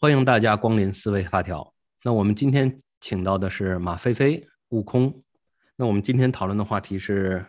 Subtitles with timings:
[0.00, 1.74] 欢迎大家光临思维发条。
[2.04, 5.12] 那我们今天请到的是马飞飞、悟空。
[5.74, 7.44] 那我们今天讨论的话题是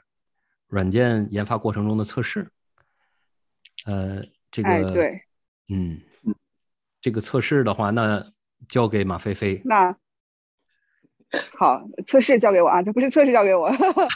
[0.68, 2.50] 软件研发过程中的测试。
[3.86, 5.22] 呃，这个对，
[5.70, 6.02] 嗯，
[7.00, 8.26] 这个测试的话，那
[8.68, 9.62] 交给马飞飞。
[9.64, 9.96] 那
[11.56, 13.72] 好，测试交给我啊，这不是测试交给我。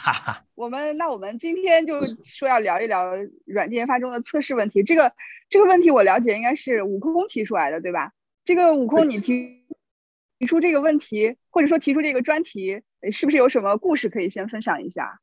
[0.56, 3.12] 我们那我们今天就说要聊一聊
[3.46, 4.82] 软件研发中的测试问题。
[4.82, 5.12] 这个
[5.48, 8.10] 这个问题我了解应该是悟空提出来的，对吧？
[8.44, 9.64] 这个悟空，你提
[10.38, 15.20] 提出这个问题，或者说提出这个专题，是不是有什么故事可以先分享一下？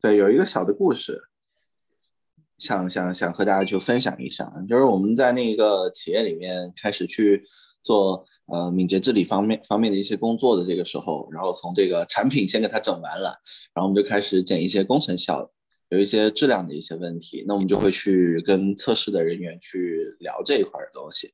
[0.00, 1.22] 对，有一个小的故事，
[2.58, 7.42] 想想想和大家去分享一下，就是我们在那个企业里面开始去
[7.82, 13.34] 做呃敏捷治理方面方面的一些工作的这个时候，然后从这个产品先给它整完了，
[13.72, 15.50] 然后我们就开始捡一些工程效，
[15.88, 21.32] 有一些质量的一些问题，那我们就会去跟测试的人员去聊这一块的东西。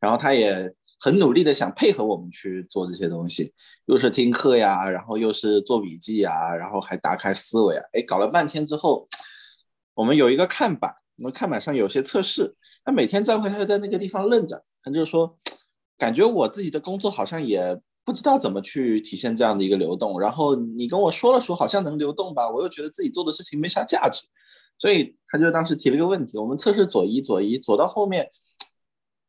[0.00, 3.52] 然后他也很努力的想配合我们去做这些东西，
[3.86, 9.06] 又是听课呀，然后又是做笔记呀，然后还打开思维啊，哎，搞了半天之后，
[9.94, 15.38] 我们有一个看板，我们看板上有些测试，他每天站会他就在那个地方愣着，他就说，
[15.96, 24.22] 感觉我自己的工作好像也不知道怎么去体现这样的一个流动，然后你跟我说了说好像能流动吧，我又觉得自己做的事情没啥价值，
[24.78, 28.28] 所以他就当时提了个问题，我们测试左移左移左到后面。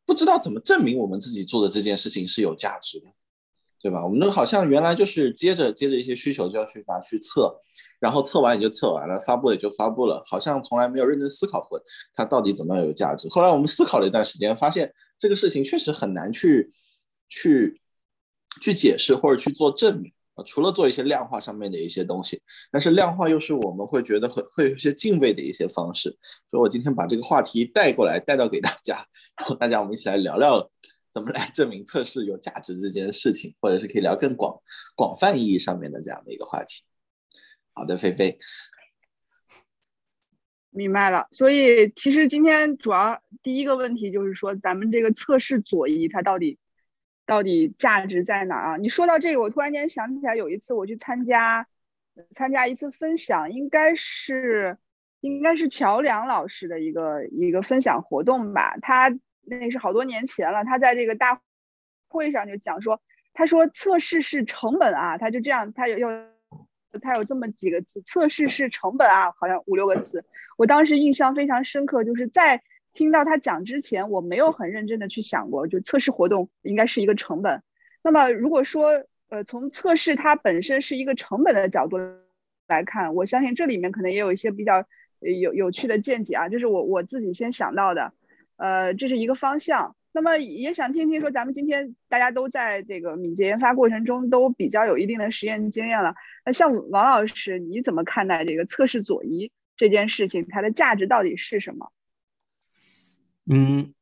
[0.04, 3.06] 不知道怎么证明我们自己做的这件事情是有价值的，
[3.80, 4.04] 对吧？
[4.04, 7.54] 我们那好像原来就是接着接着一些需求就要去拿去测，
[7.98, 11.80] 然后测完也就测完了，发布也就发布了，好像从来没有认真思考过
[12.14, 13.28] 它到底怎么样有价值。
[13.28, 16.72] 后来我们思考了一段时间，发现这个事情确实很难去
[17.28, 17.80] 去
[18.60, 20.12] 去解释或者去做证明。
[20.42, 22.40] 除了做一些量化上面的一些东西，
[22.70, 26.10] 但是量化又是我们会觉得会会有一些敬畏的一些方式，
[26.50, 28.96] 所以我今天把这个话题带过来，带到给大家，
[29.38, 30.70] 然后大家我们一起来聊聊
[31.10, 34.58] 怎么来证明测试有价值这件事情，或者是可以聊更广
[34.96, 36.82] 广泛意义上面的这样的一个话题。
[37.74, 38.38] 好的，菲菲，
[40.70, 41.26] 明白了。
[41.32, 46.58] 所以其实今天主要第一个问题就是说，咱们这个测试左移它到底？
[47.24, 48.76] 到底价值在哪啊？
[48.76, 51.66] 你说到这个，我突然间想起来，有一次我去参加
[52.34, 54.76] 参加一次分享，应该是
[55.20, 58.76] 应该是乔梁老师的一个一个分享活动吧。
[58.82, 61.40] 他那是好多年前了，他在这个大
[62.08, 63.00] 会上就讲说，
[63.32, 66.08] 他说测试是成本啊，他就这样，他有要
[67.00, 70.24] 他有这么几个词，测试是成本啊，好像五六个词。
[70.56, 72.62] 我当时印象非常深刻，就是在。
[72.92, 77.62] 听到他讲之前，我没有很认真的去想过，就测试活动应该是一个成本。
[78.02, 81.98] 那么如果说，呃，从测试它本身是一个成本的角度
[82.68, 84.84] 来看，我相信这里面可能也有一些比较
[85.20, 88.12] 有有趣的见解啊，这是我我自己先想到的，
[88.56, 89.96] 呃，这是一个方向。
[90.14, 96.14] 那么也想听听说，咱们今天大家都在这个敏捷研发过程中都比较有一定的实验经验了，
[96.44, 100.46] 那像王老师，你怎么看待这个测试左移这件事情？
[100.50, 101.90] 它的价值到底是什么？
[103.50, 103.92] 嗯，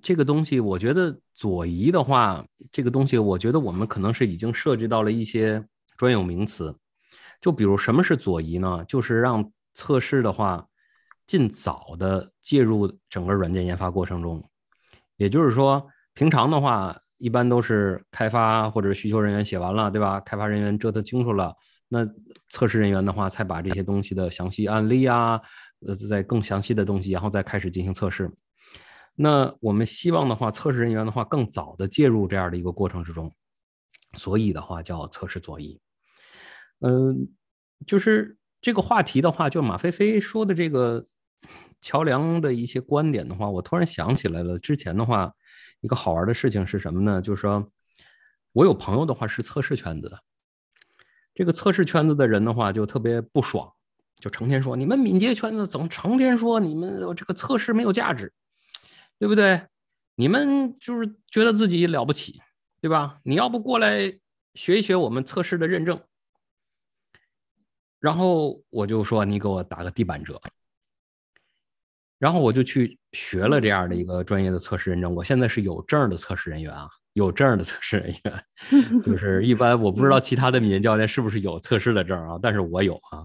[0.00, 5.64] 这个东西我觉得左移的话，这个东西我觉得我们可能是已经涉及到了一些
[5.96, 6.74] 专有名词。
[7.40, 8.84] 就比如什么是左移呢？
[8.86, 10.66] 就是让测试的话
[11.26, 14.42] 尽早的介入整个软件研发过程中。
[15.16, 15.84] 也就是说，
[16.14, 20.20] 平常的话一般都是开发或者需求人员写完了，对吧？
[20.20, 21.54] 开发人员折腾清楚了，
[21.88, 22.04] 那
[22.48, 25.40] 测试人员的话才把这些东西的详细案例啊，
[25.86, 28.30] 呃，在更详细的东西，然后再开始进行测试。
[29.14, 33.30] 那我们希望的话，测试人员的话更早的介入这样的一个过程之中，
[34.14, 35.78] 所以的话叫测试左移。
[36.80, 37.28] 嗯，
[37.86, 41.04] 就是这个话题的话，就马飞飞说的这个
[41.80, 45.32] 桥梁的一些观点的话，我突然想起来了，之前的话
[45.80, 47.20] 一个好玩的事情是什么呢？
[47.20, 47.70] 就是说
[48.52, 50.18] 我有朋友的话是测试圈子的，
[51.34, 53.70] 这个测试圈子的人的话就特别不爽，
[54.16, 58.32] 就成天说你们敏捷圈子怎么成天说你们这个测试没有价值。
[59.22, 59.68] 对不对？
[60.16, 62.42] 你们就是觉得自己了不起，
[62.80, 63.20] 对吧？
[63.22, 64.18] 你要不过来
[64.54, 66.02] 学一学我们测试的认证，
[68.00, 70.40] 然后我就说你给我打个地板折，
[72.18, 75.14] 然后我就去学了这样的一个专业的测试认证。
[75.14, 78.44] 我现在是有证的测试人员啊，有证的测试人员，
[79.06, 83.24] 就是一般我不知道其他的敏捷教练是不是有测试的证啊，但是我有啊。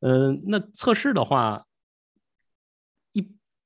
[0.00, 1.66] 嗯，那测试的话。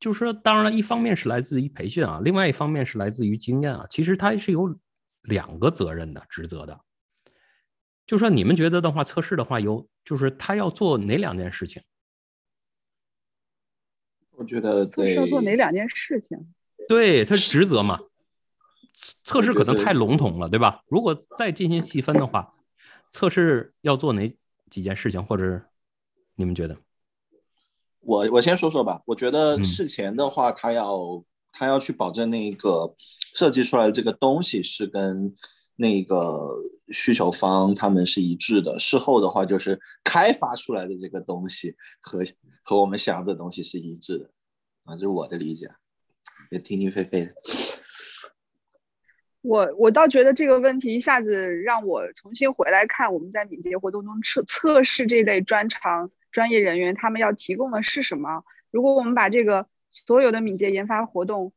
[0.01, 3.87] 就是说，当然了，一方面是来自于培训啊，另外一方面是来自于经验啊。
[3.91, 4.75] 其实它是有
[5.23, 6.81] 两个责任的职责的。
[8.07, 11.83] 就说你们觉得的话，测试的话有，就是他要做哪两件事情？
[14.31, 16.53] 我觉得测试要做哪两件事情？
[16.89, 18.01] 对他职责嘛，
[19.23, 20.83] 测试可能太笼统了，对吧？
[20.89, 22.55] 如果再进行细分的话，
[23.11, 24.27] 测试要做哪
[24.71, 25.63] 几件事情，或者
[26.37, 26.77] 你们觉得？
[28.01, 29.01] 我我先说说吧。
[29.07, 32.95] 我觉得事前的话，他要他要去保证那个
[33.35, 35.35] 设计出来的这个东西是跟
[35.77, 36.49] 那个
[36.89, 38.79] 需求方他们是一致的。
[38.79, 42.23] 事后的话，就是开发出来的这个东西和
[42.63, 44.31] 和我们想要的东西是一致的
[44.85, 45.71] 啊，这是我的理解。
[46.51, 47.33] 也听听菲菲的。
[49.43, 58.45] 我我倒觉得这个问题一下子让我重新回来看我们在敏捷活动中测测试这类专长专业人员他们要提供的是什么。
[58.71, 61.53] 如果我们把这个所有的敏捷研发活动，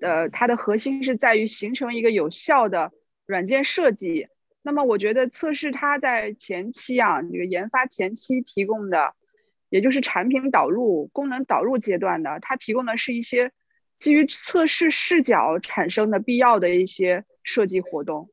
[0.00, 2.92] 呃，它的核心是在于形成一个有效的
[3.26, 4.28] 软件设计，
[4.62, 9.14] 那么我觉得测试它在前期啊，这个研发前期提供的，
[9.68, 13.52] 也就是产品导入、功能导入阶段的，它提供的是一些。
[14.00, 18.28] 基于测试视角产生的必要的一些设计活动，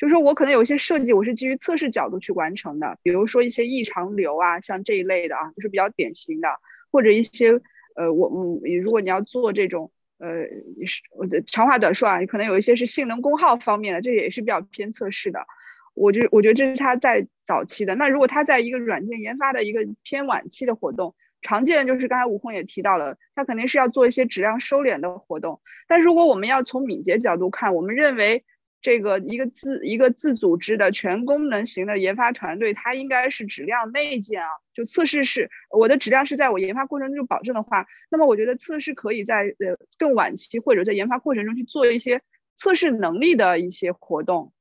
[0.00, 6.48] 就是说我可能有一些设计我是基于测试角度去完成的，比如说一些异常流啊，像这一类的啊，就是比较典型的，
[6.90, 7.60] 或者一些
[7.94, 10.44] 呃，我嗯，如果你要做这种呃，
[10.86, 11.02] 是
[11.46, 15.46] 长话短说啊，可能有一些是性能功耗方面的，这也是比较偏测试的。
[15.92, 17.94] 我觉我觉得这是它在早期的。
[17.94, 21.14] 那如果它在一个软件研发的一个偏晚期的活动。
[21.42, 25.62] 常见的就是刚才悟空也提到了，它肯定是要做一些质量收敛的活动。
[25.88, 28.44] 但如果我们要从敏捷角度看，我们认为
[28.80, 42.22] 这个一个自一个自组织的全功能型的研发团队，它应该是质量内建啊，就测试是我的质量是在我研发过程中保证的话，那么我觉得测试可以在呃更晚期或者在研发过程中去做一些
[42.54, 44.52] 测试能力的一些活动。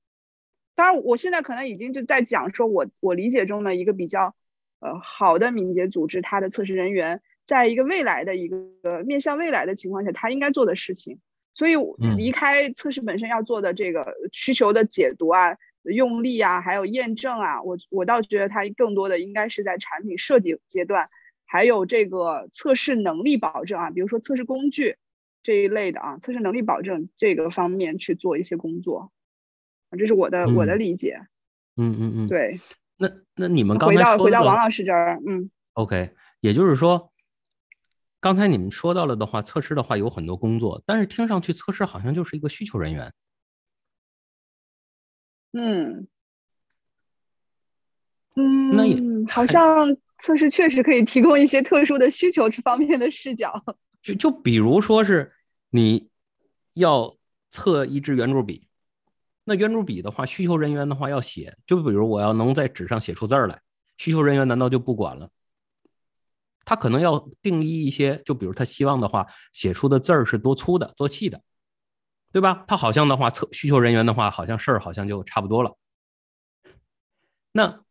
[0.76, 4.36] 当然，我现在可能已经就在讲说我我理解中的一个比较。
[4.82, 11.20] 呃，好的敏捷组织，它的测试人员在一个未来的一个面向未来的情况下，他应该做的事情。
[11.60, 11.76] 所以
[12.16, 21.10] 离开测试本身要做的这个需求的解读啊、用力啊，还有验证啊，我我倒觉得它更多的应该是在产品设计阶段，
[21.46, 24.96] 还有这个测试能力保证啊，比如说测试工具
[25.44, 29.12] 这一类的啊，测试能力保证这个方面去做一些工作
[29.90, 31.20] 啊，这是我的我的理解。
[31.76, 32.58] 嗯嗯嗯，对。
[32.98, 37.12] 那那你们刚才回到回到王老师这儿，嗯，OK，也就是说，
[38.20, 43.14] 刚才你们说到了的话，测试的话有很多工作，但是听上去测试好像就是一个需求人员。
[45.54, 46.08] 嗯
[48.36, 53.64] 嗯，那也好像测试确实可以提供一些特殊的需求这方面的视角。
[54.04, 55.34] 就就比如说是
[55.72, 56.10] 你
[56.74, 57.18] 要
[57.50, 58.68] 测一支圆珠笔。
[59.46, 63.60] 那圆珠笔的话，需求人员的话要写，就比如我要能在纸上写出字儿来，
[63.98, 65.30] 需求人员难道就不管了？
[66.70, 71.42] 他可能要定义一些，就比如他希望的话，写出的字儿是多粗的、多细的，
[72.32, 72.64] 对吧？
[72.68, 75.76] 他好像的话，测需求人员的话，好像事儿好像就差不多了。
[77.54, 77.84] 那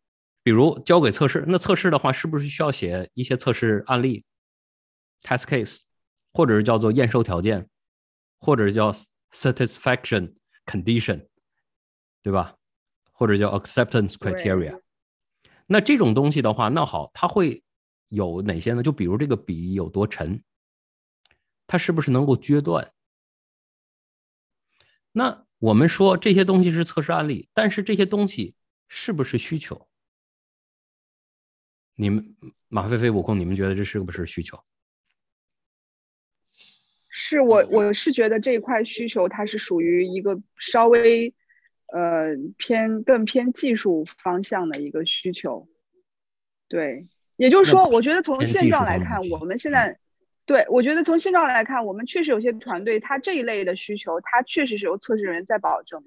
[0.43, 4.23] 比如交给测试，那测试的话，是不是需要写一些测试案例
[5.23, 5.81] （test case），
[6.31, 7.67] 或者是叫做验收条件，
[8.39, 8.95] 或者叫
[9.33, 10.35] satisfaction
[10.65, 11.27] condition？
[12.23, 12.55] 对吧？
[13.11, 14.79] 或者叫 acceptance criteria。
[15.67, 17.61] 那这种东西的话，那好，它会
[18.09, 18.83] 有哪些呢？
[18.83, 20.43] 就比如这个笔有多沉，
[21.65, 22.93] 它是不是能够撅断？
[25.13, 28.55] 那我们说这些东西是测试案例，但是这些东西
[28.87, 29.87] 是不是需求？
[31.95, 32.35] 你们
[32.67, 34.61] 马飞飞、悟空，你们觉得这是不是需求？
[37.07, 41.33] 是我，我是觉得这一块需求它是属于一个稍微。
[41.91, 45.67] 呃，偏更偏技术方向的一个需求，
[46.67, 47.07] 对，
[47.39, 49.97] 也就是说，我觉得从现状来看，我们现在，
[50.45, 56.03] 对我觉得从现状来看，我们确实有些团队，他这一类的需求，他确实是由测试人员在保证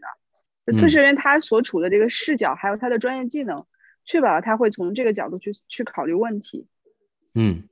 [0.67, 3.65] 的，测试人员他所处的这个视角，还有他的专业技能，
[4.05, 6.67] 确保他会从这个角度去去考虑问题。
[7.35, 7.67] 嗯，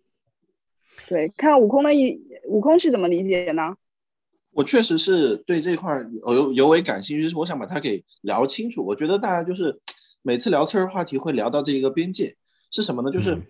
[1.07, 3.77] 对，看看悟空的一悟空是怎么理解呢？
[4.53, 8.83] 我确实是对这块尤尤为感兴趣，就是我想把它给聊清楚。
[8.83, 9.79] 我觉得大家就是
[10.23, 12.35] 每次聊测试话题会聊到这一个边界
[12.71, 13.11] 是什么呢？
[13.11, 13.41] 就是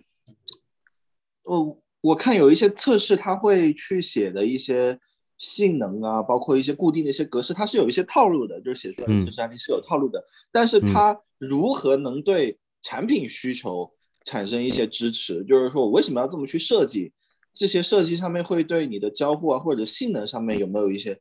[1.43, 4.99] 我我看有一些测试，它会去写的一些
[5.37, 10.23] 性能啊，包括一些固定的一些格式，它是有一些套路的，就是写出来的测试案例是有套路的。
[10.51, 13.91] 但是它如何能对产品需求
[14.23, 15.43] 产生一些支持？
[15.45, 17.13] 就是说我为什么要这么去设计？
[17.53, 21.19] 这些设计上面会对你的交互啊或者性能上面有没有一些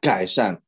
[0.00, 0.62] 改善？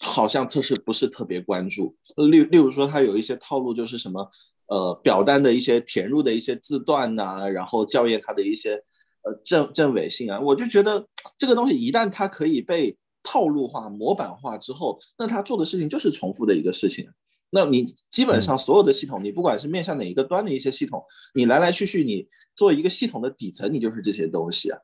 [0.00, 1.96] 好像测试不是特别关注。
[2.16, 4.28] 例例如说，它有一些套路，就是什么
[4.74, 8.74] 呃表单的一些填入的一些字段呐，然后校验它的一些
[9.22, 10.40] 呃正正伪性啊。
[10.40, 11.06] 我就觉得
[11.38, 17.08] 这个东西一旦它可以被套路化、模板化之后，那他做的事情就是重复的一个事情。
[17.50, 21.00] 那你基本上所有的系统，你不管是面向哪一个端的一些系统，
[21.34, 22.26] 你来来去去，你
[22.56, 24.78] 做一个系统的底层，你就是这些东西啊。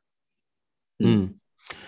[1.01, 1.35] 嗯，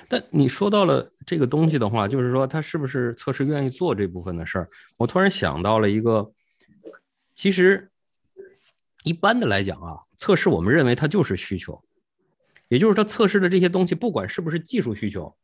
[0.09, 4.69] 但你说到了这个东西的话，就是说他是不是测试愿意做这部分的事儿？
[4.99, 6.33] 我突然想到了一个，
[7.37, 7.92] 其实
[9.03, 11.83] 一般的来讲啊，测试我们认为它就是需求，
[12.69, 15.35] 也就是它测试的这些东西，不管是不是技术需求，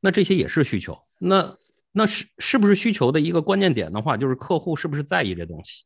[0.00, 0.98] 那这些也是需求。
[1.18, 1.56] 那
[1.92, 5.84] 那是是不是需求的一个关键点的话，就是客户是不是在意这东西？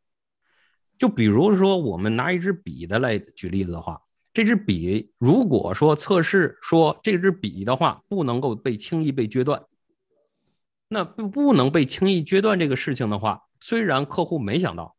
[0.98, 4.00] 就比如说，我们拿一支笔的来举例子的话，
[4.32, 9.64] 这支笔如果说测试说这支笔的话不能够被轻易被决断，
[10.88, 14.94] 那不不能被轻易决断这个事情的话，虽然客户没想到，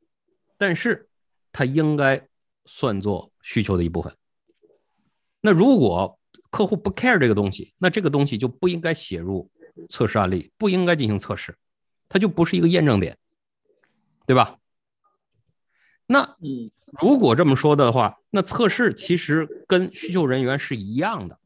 [0.57, 1.09] 但是
[1.53, 2.27] 它应该
[2.65, 4.13] 算作需求的一部分。
[5.39, 6.19] 那如果
[6.49, 9.49] 客户不 care 这个东西，那这个东西就不应该写入。
[9.89, 11.57] 测试案例不应该进行测试，
[12.07, 13.17] 它就不是一个验证点，
[14.27, 14.59] 对吧？
[16.05, 16.69] 那嗯，
[17.01, 21.39] 如果这么说的话，那测试其实跟需求人员是一样的，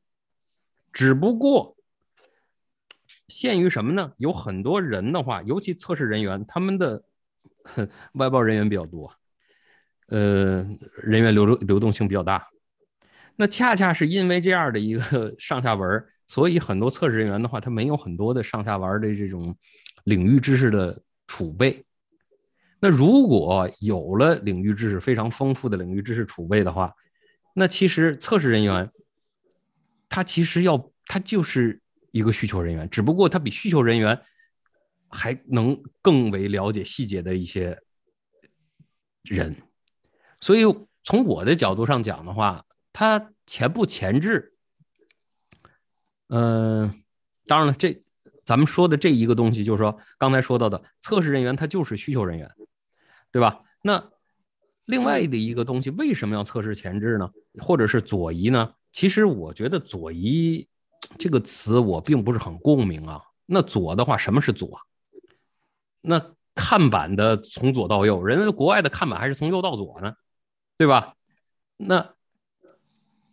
[0.92, 1.78] 只不过
[3.30, 4.12] 限于什么呢？
[4.18, 7.02] 有很多人的话，尤其测试人员，他们的
[8.16, 9.16] 外包人员比较多，
[10.08, 10.68] 呃，
[11.04, 12.48] 人员流流流动性比较大。
[13.36, 16.06] 那恰恰是因为这样的一个 上下文。
[16.30, 19.56] 所以很多测试人员的话，他没有很多的上下文的这种
[20.04, 21.86] 领域知识的储备。
[22.82, 26.94] 那如果有了领域知识非常丰富的领域知识储备的话，
[27.54, 28.92] 那其实测试人员
[30.10, 34.20] 他其实要他就是一个需求人员，只不过他比需求人员
[35.08, 37.80] 还能更为了解细节的一些
[39.24, 39.56] 人。
[40.40, 40.64] 所以
[41.04, 42.64] 从我的角度上讲的话，
[42.94, 44.54] 它前不前置。
[46.30, 47.04] 嗯，
[47.46, 48.04] 当然了，这
[48.44, 52.50] 咱们说的这一个东西，就是说刚才说到的测试人员，他就是需求人员，
[53.32, 53.62] 对吧？
[53.82, 54.12] 那
[54.86, 57.30] 另外的一个东西，为什么要测试前置呢？
[57.60, 58.74] 或者是左移呢？
[58.92, 60.68] 其实我觉得“左移”
[61.20, 63.22] 这个词我并不是很共鸣啊。
[63.46, 64.80] 那左的话，什么是左？
[66.02, 70.14] 那看板的从左到右，人家国外的看板还是从右到左呢，
[70.78, 71.16] 对吧？
[71.78, 72.14] 那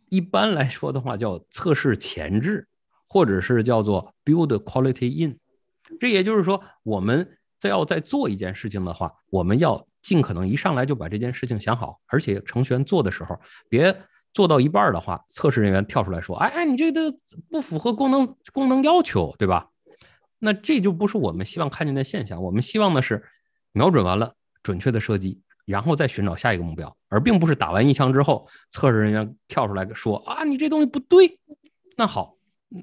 [0.08, 2.68] 一般来说的话，叫测试前置。
[3.06, 5.38] 或者是叫做 build quality in，
[6.00, 13.96] 这也就是说，我们在要在做一件事情的话，我们要尽可能一上来就把这件事情想好，而且程序员做的时候，别
[14.32, 17.16] 做到一半的话，测试人员跳出来说，哎哎，你这个
[17.48, 19.70] 不符合功能功能要求，对吧？
[20.40, 22.42] 那这就不是我们希望看见的现象。
[22.42, 23.22] 我们希望的是
[23.70, 31.38] 瞄准完了，准确的射击，然后再寻找下一个目标，而并不是打完一枪之后，测试人员跳出来说，啊，你这东西不对。
[31.97, 32.37] 那好。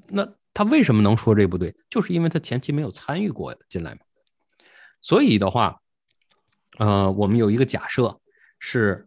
[0.08, 1.74] 那他为什么能说这不对？
[1.90, 3.98] 就是因为他前期没有参与过进来嘛。
[5.02, 5.78] 所以的话，
[6.78, 8.18] 呃，我们有一个假设
[8.58, 9.06] 是，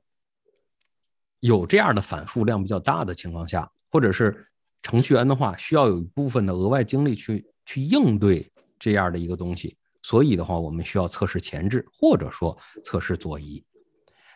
[1.39, 4.47] 有这样的反复量比较大的情况下，或者是
[4.83, 9.75] 程序员的话需要有一部分的额外精力去去应对这样的一个东西。
[10.05, 13.65] 所以的话，我们需要测试前置，或者说测试左移。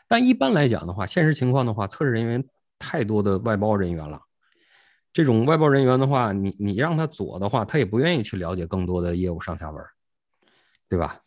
[0.07, 2.43] 但一般来讲的话，现实情况的话，测试人员
[2.79, 4.19] 太多的外包人员了。
[5.13, 9.85] 这种外包人员的话，你你让他左的话，他也不愿意去了解更多的业务上下文，
[10.89, 11.21] 对吧？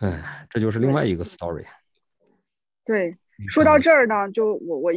[0.00, 1.64] 哎，这就是另外一个 story。
[2.84, 3.16] 对，
[3.48, 4.92] 说到这儿呢，就我我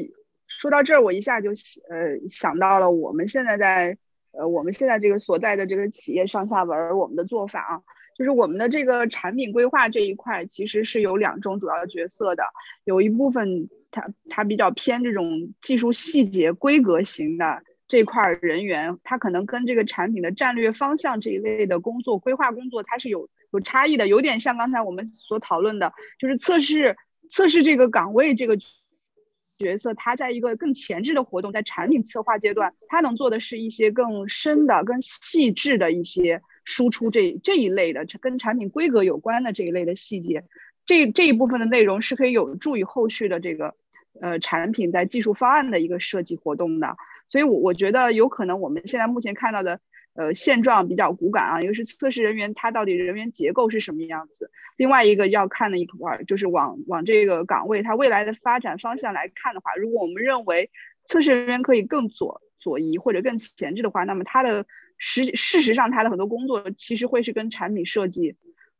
[0.45, 3.97] 说到这儿，我一下就呃想到了我们现在在
[4.31, 7.81] 呃我们现在这个所在的这个企业上下文，我们的做法啊，
[8.17, 12.43] 就是我们的这个产品规划这一块，其实是有两种主要角色的，
[12.83, 13.69] 有一部分。
[13.93, 26.95] 他他比较偏这种技术细节规格型的这块人员，他可能跟这个产品的战略方向这一类的工作规划工作，它是有有差异的，有点像刚才我们所讨论的，就是测试
[27.29, 28.57] 测试这个岗位这个
[29.61, 40.43] 角色，他在一个更前置的活动，在产品策划阶段，他能做的是一些更深的、更细致的一些输出这这一类的跟产品规格有关的这一类的细节，
[40.85, 43.75] 这这一部分的内容是可以有助于后续的这个。
[44.19, 46.97] 呃，产品在技术方案的一个设计活动的，
[47.29, 49.79] 所以，我我觉得有可能我们现在目前看到的，
[50.13, 51.61] 呃，现状比较骨感啊。
[51.61, 60.69] 一个是测试人员他到底人员结构是什么样子，另外一个要看的一块就是往往这个岗位它未来的发展方向来看的话，如果我们认为
[61.05, 64.65] 测试人员可以更左左移或者更前置的话，那么他的
[64.97, 68.35] 实事实上他的很多工作其实会是跟产品设计，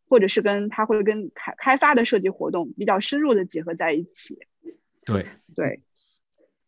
[0.08, 4.38] 或者是跟他会跟开开发的设计活动比较深入的结合在一起。
[5.06, 5.82] 对对，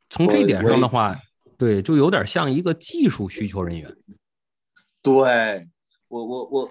[0.10, 1.16] 从这一点上的话，
[1.58, 3.96] 对，就有点像一个技术需求人员。
[5.04, 5.68] 对
[6.08, 6.70] 我我我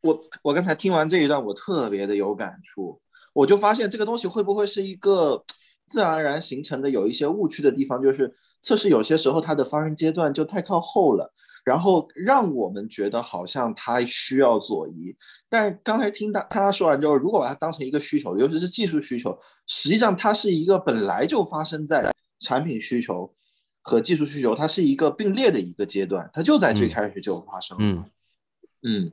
[0.00, 2.98] 我我刚才听完这一段，我特别的有感触，
[3.34, 5.44] 我就发现这个东西会不会是一个
[5.86, 11.34] 自然而然形成的有一些误区的地方，就是测试有些时候它的发生阶段就太靠后了。
[11.64, 15.16] 然后让我们觉得好像它需要左移，
[15.48, 23.32] 但是刚才听他他说完之后，如果把它当成一个需求，尤其是技术需求，实际上它是一个本来就发生在产品需求
[23.82, 27.76] 和技术需求，它是一个并列的一个阶段，它就在最开始就发生。
[27.80, 28.04] 嗯
[28.84, 29.12] 嗯，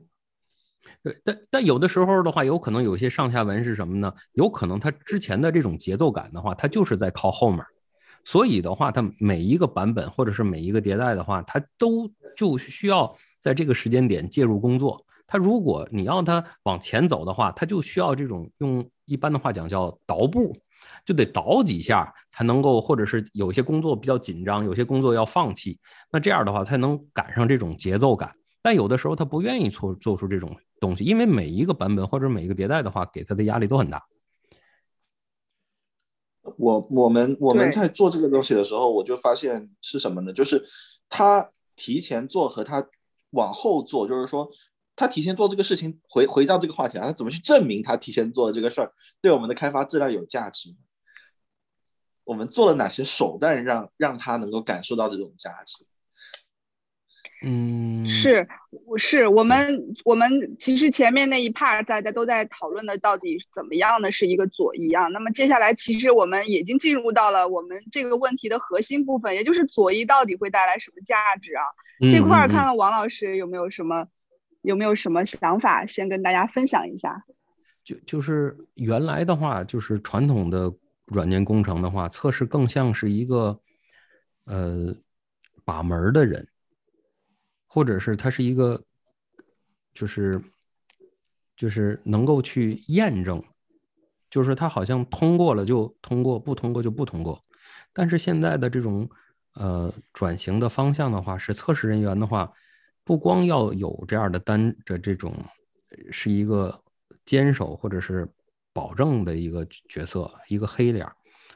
[1.02, 4.12] 对，但但有的时候的话，有可能有些上下文是什么呢？
[4.32, 7.64] 有可能它之前的这种节奏感的话，它就是在靠后面。
[8.24, 15.04] 所以的话，它每一个版本或者是每一个迭代的话，它都就需要在这个时间点介入工作。
[15.26, 20.54] 它如果你要它往前走的话，它就需要这种用一般的话讲叫倒步，
[21.04, 25.78] 就得倒几下才能够，或者是有些工作比较紧张，有些工作要放弃，
[26.12, 28.34] 那这样的话才能赶上这种节奏感。
[28.62, 34.04] 但有的时候他不愿意做做出这种东西，因为每一个版本或者每一个迭代的话，给他的压力都很大。
[36.56, 40.32] 我我们我们在做这个东西的时候，我就发现是什么呢？
[40.32, 40.62] 就是
[41.08, 42.86] 他提前做和他
[43.30, 44.50] 往后做，就是说
[45.00, 48.92] 他提前做这个事情，回回到这个话题啊，他怎么去证明他提前做的这个事儿
[49.22, 50.74] 对我们的开发质量有价值？
[52.24, 55.86] 我们做了哪些手段让让他能够感受到这种价值？
[57.42, 58.46] 嗯，是，
[58.98, 65.06] 是我们我们其实前面那一 part 大家都在讨论的到底怎么样的是一个左移啊。
[65.06, 71.64] 那么接下来其实我们已经进入到了我们这个问题的核心部分，也就是左移到底会带来什么价值啊？
[72.12, 74.06] 这块儿看看王老师有没有什么
[74.62, 77.24] 有没有什么想法，先跟大家分享一下。
[77.84, 80.72] 就就是原来的话，就是传统的
[81.06, 83.60] 软件工程的话，测试更像是一个
[84.44, 84.94] 呃
[85.64, 86.46] 把门的人。
[87.72, 88.82] 或者是他是一个，
[89.94, 90.42] 就是
[91.56, 93.40] 就是能够去验证，
[94.28, 97.40] 就是他好像通过了就通过，不通过就不通过。
[97.92, 99.08] 但是现在的这种
[99.54, 102.52] 呃转型的方向的话，是测试人员的话，
[103.04, 105.34] 不光要有这样的单的这种
[106.10, 106.82] 是一个
[107.24, 108.28] 坚守或者是
[108.72, 111.06] 保证的一个角色，一个黑脸，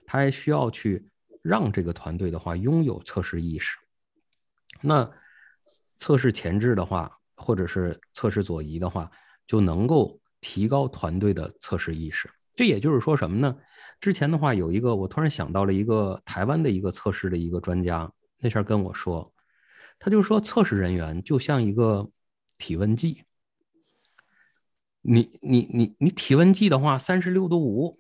[0.07, 1.07] 他还需要去
[1.43, 3.77] 让这个团队的话拥有测试意识。
[4.81, 5.11] 那。
[5.97, 9.11] 测试前置的话，或者是测试左移的话，
[9.47, 12.29] 就能够提高团队的测试意识。
[12.55, 13.57] 这也就是说什么呢？
[14.01, 19.33] 之前的话有一个，我突然想到了一个台湾的一个测试的一个专家，那天跟我说，
[20.05, 22.11] 他就说测试人员就像一个
[22.59, 23.23] 体温计。
[25.01, 27.99] 你你你你体温计的话，三十六度五，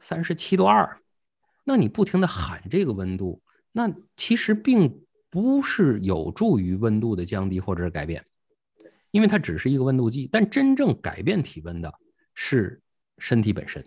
[0.00, 0.98] 三十七度二，
[1.64, 5.02] 那你不停的喊这个温度，那其实并。
[5.34, 8.24] 不是有助于温度的降低或者是改变，
[9.10, 10.28] 因为它只是一个温度计。
[10.30, 11.92] 但真正改变体温的
[12.36, 12.80] 是
[13.18, 13.84] 身体本身。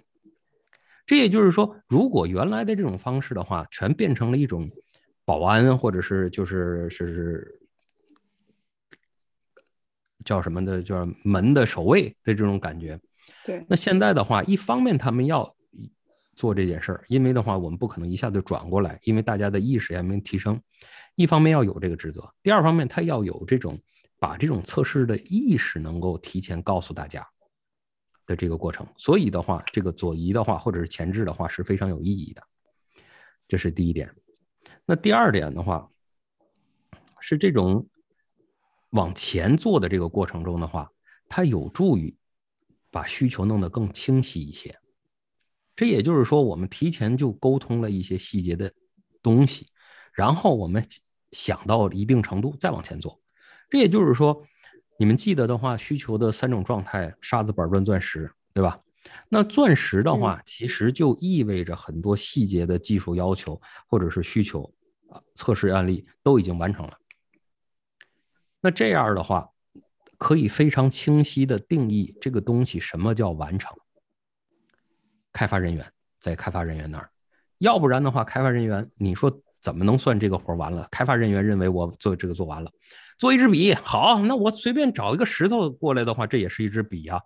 [1.06, 4.70] 这也就是说，如果原来的这种方式的话，全变成了一种
[5.28, 7.60] 保安或者是就是是
[10.24, 12.98] 叫什么的，就是门的守卫的这种感觉。
[13.46, 13.66] 对。
[13.68, 15.54] 那现在的话，一方面他们要
[16.34, 20.58] 做这件事儿，因为的话，我们不可能一下子转过来，因为大家的意识也没提升。
[21.16, 23.78] 一方面要有这个职责，第二方面他要有这种
[24.20, 27.28] 把这种测试的意识能够提前告诉大家
[28.26, 28.88] 的这个过程。
[28.96, 32.42] 所以的话，这个左移的话或者是前置的话是非常有意义的。
[33.46, 34.10] 这是第一点。
[34.88, 35.88] 那第二点的话，
[37.20, 37.88] 是这种
[38.90, 40.92] 往前做的这个过程中的话，
[41.30, 42.18] 它有助于
[42.90, 44.76] 把需求弄得更清晰一些。
[45.76, 48.74] 这也就是说，我们提前就沟通了一些细节的
[49.22, 49.68] 东西，
[50.12, 50.84] 然后我们。
[51.34, 53.22] 想到一定程度再往前做，
[53.70, 54.42] 这也就是说，
[54.98, 58.80] 你们记得的话，需求的三种状态：沙子、板砖、钻石，对吧？
[59.28, 64.77] 那钻石的话，其实就意味着很多细节的技术要求或者是需求啊，
[65.38, 67.00] 测试案例都已经完成了。
[68.60, 69.50] 那这样的话，
[70.18, 73.74] 可以非常清晰的定义这个东西什么叫完成。
[75.32, 77.10] 开发人员在开发人员那儿，
[77.60, 79.42] 要不然的话，开发人员你说。
[79.60, 80.88] 怎么能算这个活完了？
[80.92, 82.72] 开发人员认为我做这个做完了，
[83.18, 87.20] 做一支笔好，那我随便找一个石头过来的话，这也是一支笔呀，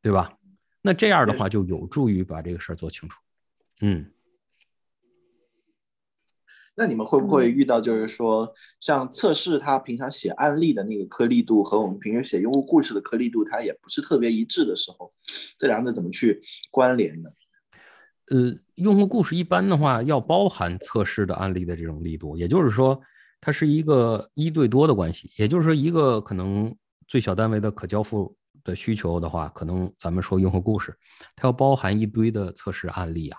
[0.00, 0.32] 对吧？
[0.80, 3.20] 那这样的话就有助于把这个事儿做清楚。
[3.80, 4.10] 嗯，
[6.76, 15.10] 那你们会不会遇到，就是说，像测试他平常写案例的那个颗粒度和我们平时写用户故事的颗粒度，它也不是特别一致的时候，
[15.58, 17.30] 这两者怎么去关联呢？
[18.28, 23.00] 呃，用户故事一般的话要包含测试的案例的这种力度，也就是说，
[23.40, 26.76] 它是一个一对多的关系，也就是说，一个可能
[27.08, 30.94] 最小单位的可交付的需求的话，可能咱们说用户故事，
[31.36, 33.38] 它要包含一堆的测试案例啊。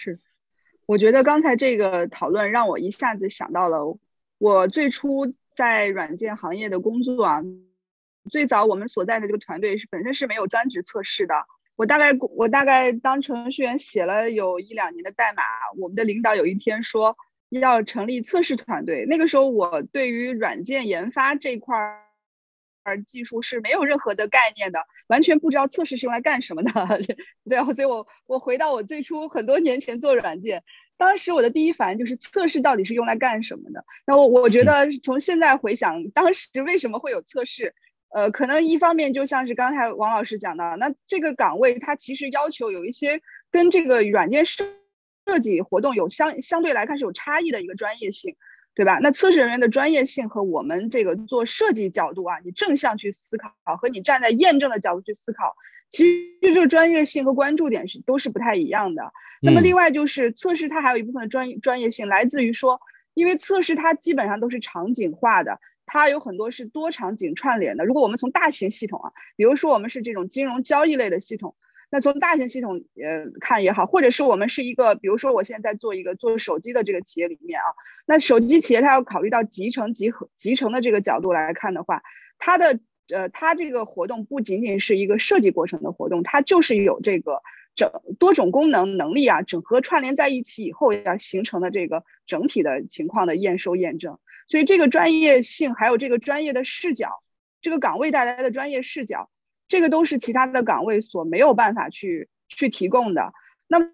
[0.00, 0.20] 是，
[0.86, 3.98] 我觉得刚才这个讨论让我一下子想到了
[4.38, 7.42] 我最初在软件行业的工作啊。
[8.30, 11.34] 最早我们所在的这个团队是本身是没有专职测试的。
[11.74, 15.42] 我大概我大概当程序员写了有一两年的代码，
[15.76, 17.16] 我们的领导有一天说
[17.48, 19.04] 要成立测试团队。
[19.06, 22.02] 那个时候我对于软件研发这块儿
[22.96, 26.72] 技术是没有任何的概念的，完全不知道测试是用来干什么的。
[27.48, 30.64] 对，所以我我回到我最初很多年前做软件，
[30.96, 33.84] 当时我的第一反应就是测试到底是用来干什么的？
[34.06, 37.74] 那我我觉得从现在回想，当时为什么会有测试？
[38.10, 43.20] 呃，可能一方面就像是刚才王老师讲的，那这个岗位它其实要求有一些
[43.50, 44.64] 跟这个软件设
[45.26, 48.34] 设计活动有相相对来看是有差异的一个专业性，
[48.78, 49.00] 对吧？
[49.02, 55.56] 那测试人员的专业性和我们这个做设计角度啊，你正向去思考和你站在验证的角度去思考，
[55.90, 59.12] 其实这个专业性和关注点是都是不太一样的。
[59.42, 62.80] 那么另外就是测试它还有一部分的专专业性来自于说，
[63.14, 65.58] 因为测试它基本上都是场景化的。
[65.84, 67.84] 它有很多是多场景串联的。
[67.84, 71.56] 如果我们从大型系统啊，比如说我们是这种金融交易类的系统，
[71.90, 77.64] 那从大型系统呃看也好，或者是我们是一个，比如说我现在在做一个做手机的这个企业里面啊，
[78.06, 82.02] 那手机企业它要考虑到集成集合集成的这个角度来看的话，
[82.38, 87.42] 它的呃它这个活动不仅仅是一个设计过程的活动，它就是有这个
[87.74, 94.18] 整多种功能能力啊，整合串联在一起以后要形成的这个整体的情况的验收验证。
[94.46, 97.22] 所以这个专业性，还有这个专业的视角，
[97.60, 99.30] 这个岗位带来的专业视角，
[99.68, 103.32] 这个都是其他的岗位所没有办法去去提供的。
[103.66, 103.90] 那么，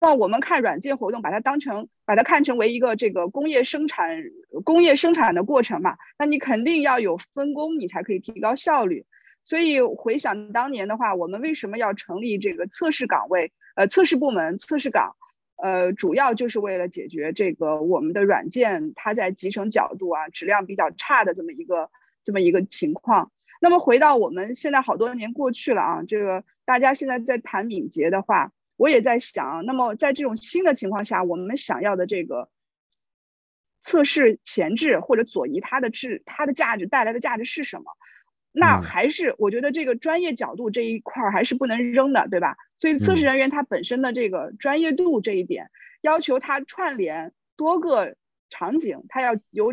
[0.00, 4.22] 那我们看软件活动，把它当成把它看成为一个这个工业生产
[4.64, 5.96] 工业生产的过程嘛？
[6.18, 9.06] 那你肯定要有分工，你才可以提高效率。
[9.44, 13.52] 所以回想当年的话，我们为什么要成立这个测试岗位？
[13.74, 15.16] 呃，测试部门、测试岗。
[15.56, 21.90] 呃，主要就是为了解决这个我们的软件它在集成角度啊，质量比较差的这么一个
[22.24, 23.30] 这么一个情况。
[23.60, 32.48] 那么回到我们现在好多年过去了啊，这个大家现在在谈敏捷的话，我也在想，那么在这种新的情况下，我们想要的这个
[33.82, 37.84] 测试前置或者左移它的质，它的价值带来的价值是什么？
[38.52, 42.56] 那还是我觉得这个专业角度这一块儿还是不能扔的，对吧？
[42.78, 45.70] 所以测试人员他本身的这个专业度这一点，
[46.00, 48.16] 要求他串联多个
[48.48, 49.72] 场景，他要由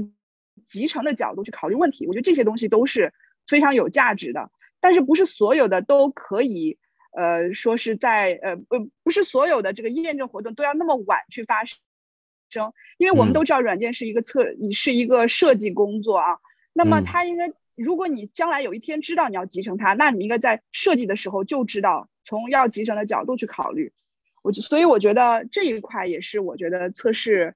[0.67, 2.05] 集成的角度去考虑问题。
[2.05, 3.13] 我觉得这些东西都是
[3.47, 4.51] 非常有价值的。
[4.79, 6.77] 但是不是所有的都可以，
[7.11, 16.39] 呃，说是在呃不，不是所有的这个验证活动都要那么晚去发生，因为我们都知道软件是一个测，是一个设计工作啊，
[16.73, 17.51] 那么它应该。
[17.75, 23.93] 如果你将来有一天知道你要集成它，那你应该在设计的时候就知道从要集成的角度去考虑。
[24.41, 27.53] 我所以我觉得这一块也是我觉得测试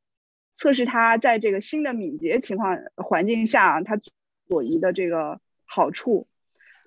[0.55, 3.99] 测试它在这个新的敏捷情况环境下它
[4.47, 6.27] 左移的这个好处。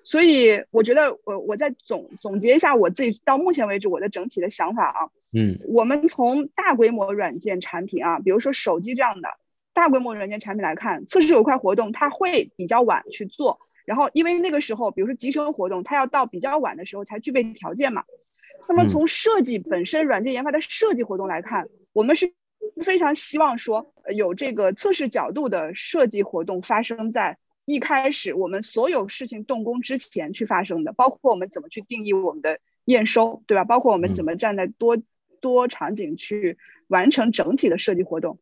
[0.03, 4.99] 所以我觉得我我再总总结一下我自己到目前为止我的整体的想法啊，
[5.33, 9.29] 嗯，我们从大规模软件产品啊，比如说手机这样的。
[9.73, 13.59] 大规模软件产品来看，测试有块活动，它会比较晚去做。
[13.83, 18.05] 然后，因为那个时候，比如说集成活动，它要到比较晚的时候才具备条件嘛。
[18.69, 22.31] 那么从设计本身，软件研发的设计活动来看，我们是
[22.81, 33.63] 非常希望说有这个测试角度的设计活动发生在一开始我们所有事情动工之前去发生的，包括我们怎么去定义我们的验收，对吧？
[33.63, 34.97] 包括我们怎么站在多
[35.41, 38.37] 多场景去完成整体的设计活动。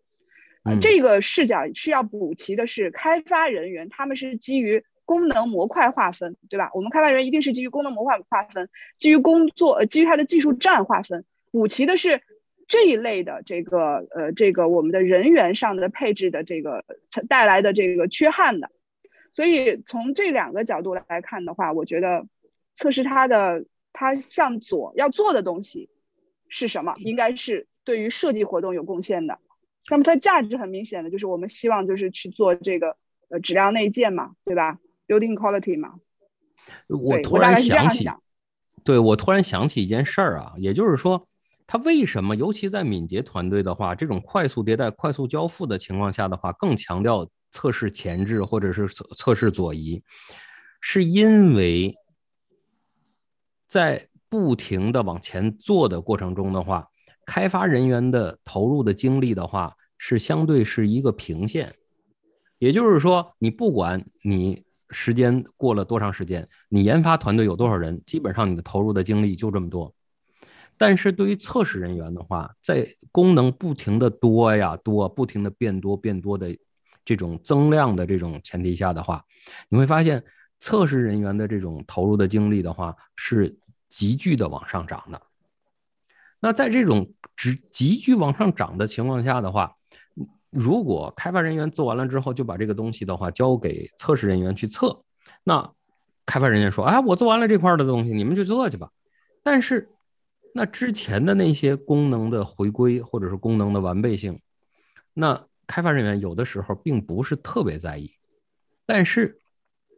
[0.81, 6.71] 这个视角需要补齐的是开发人员，他们是基于功能模块划分，对吧？
[6.73, 11.25] 我们开发人员一定是基于功能模块划分，基于工作，呃基于它的技术站划分。
[11.51, 12.21] 补齐的是
[12.67, 16.85] 这一类的这个呃这个我们的人员上的配置的这个
[17.27, 18.69] 带来的这个缺憾的。
[19.33, 22.25] 所以从这两个角度来看的话，我觉得
[22.75, 25.89] 测试它的它向左要做的东西
[26.47, 26.93] 是什么？
[26.97, 29.39] 应该是对于设计活动有贡献的。
[29.89, 32.95] 那么它价值很明显的就是我们希望就是去做这个
[33.29, 35.95] 呃质量内建嘛，对吧？Building quality 嘛。
[36.87, 38.07] 我突然想起，
[38.85, 41.27] 对我突然想起一件事儿啊，也就是说，
[41.67, 50.03] 它为什么尤其在敏捷团队的话，这种快速迭代、快速交付的情况下的话，更强调测试前置或者是测测试左移，
[50.81, 51.95] 是因为
[53.69, 56.89] 在不停的往前做的过程中的话。
[57.25, 61.73] 开发人员的投入的精力的话，是相对是一个平线，
[62.59, 69.95] 也就是说，你不管你时间过了多长时间，你研发团队有多少人，基本上你的投入的精力就这么多。
[70.77, 76.53] 但是对于测试人员的话，在功能不停的多呀多，不停的变多变多的
[77.05, 79.23] 这种增量的这种前提下的话，
[79.69, 80.23] 你会发现
[80.59, 83.55] 测试人员的这种投入的精力的话是
[83.89, 85.21] 急剧的往上涨的。
[86.39, 89.75] 那在这种直急剧往上涨的情况下的话，
[90.49, 95.03] 如果开发人员做完了之后就把这个东西的话交给测试人员去测，
[95.43, 95.73] 那
[96.25, 98.89] 开发人员说：“哎，我做完了这块的东西，你们去做去吧。”
[99.43, 99.89] 但是
[100.53, 104.39] 那之前的那些功能的回归或者是功能的完备性，
[105.13, 108.11] 那开发人员有的时候并不是特别在意。
[108.85, 109.39] 但是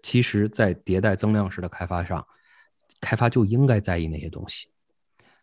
[0.03, 2.25] 其实，在迭代增量式的开发上，
[3.01, 4.67] 开发就应该在意那些东西。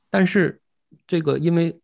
[0.08, 0.61] 但是
[1.06, 1.80] 这个因为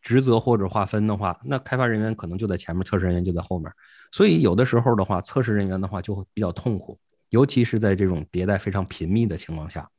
[0.00, 3.70] 职责或者划分的话，那开发人员可能就在前面，测试人员就在后面，
[4.12, 6.96] 所以有的时候的话，测试人员的话就会比较痛苦，
[7.30, 9.90] 尤其是在这种迭代非常频密的情况下。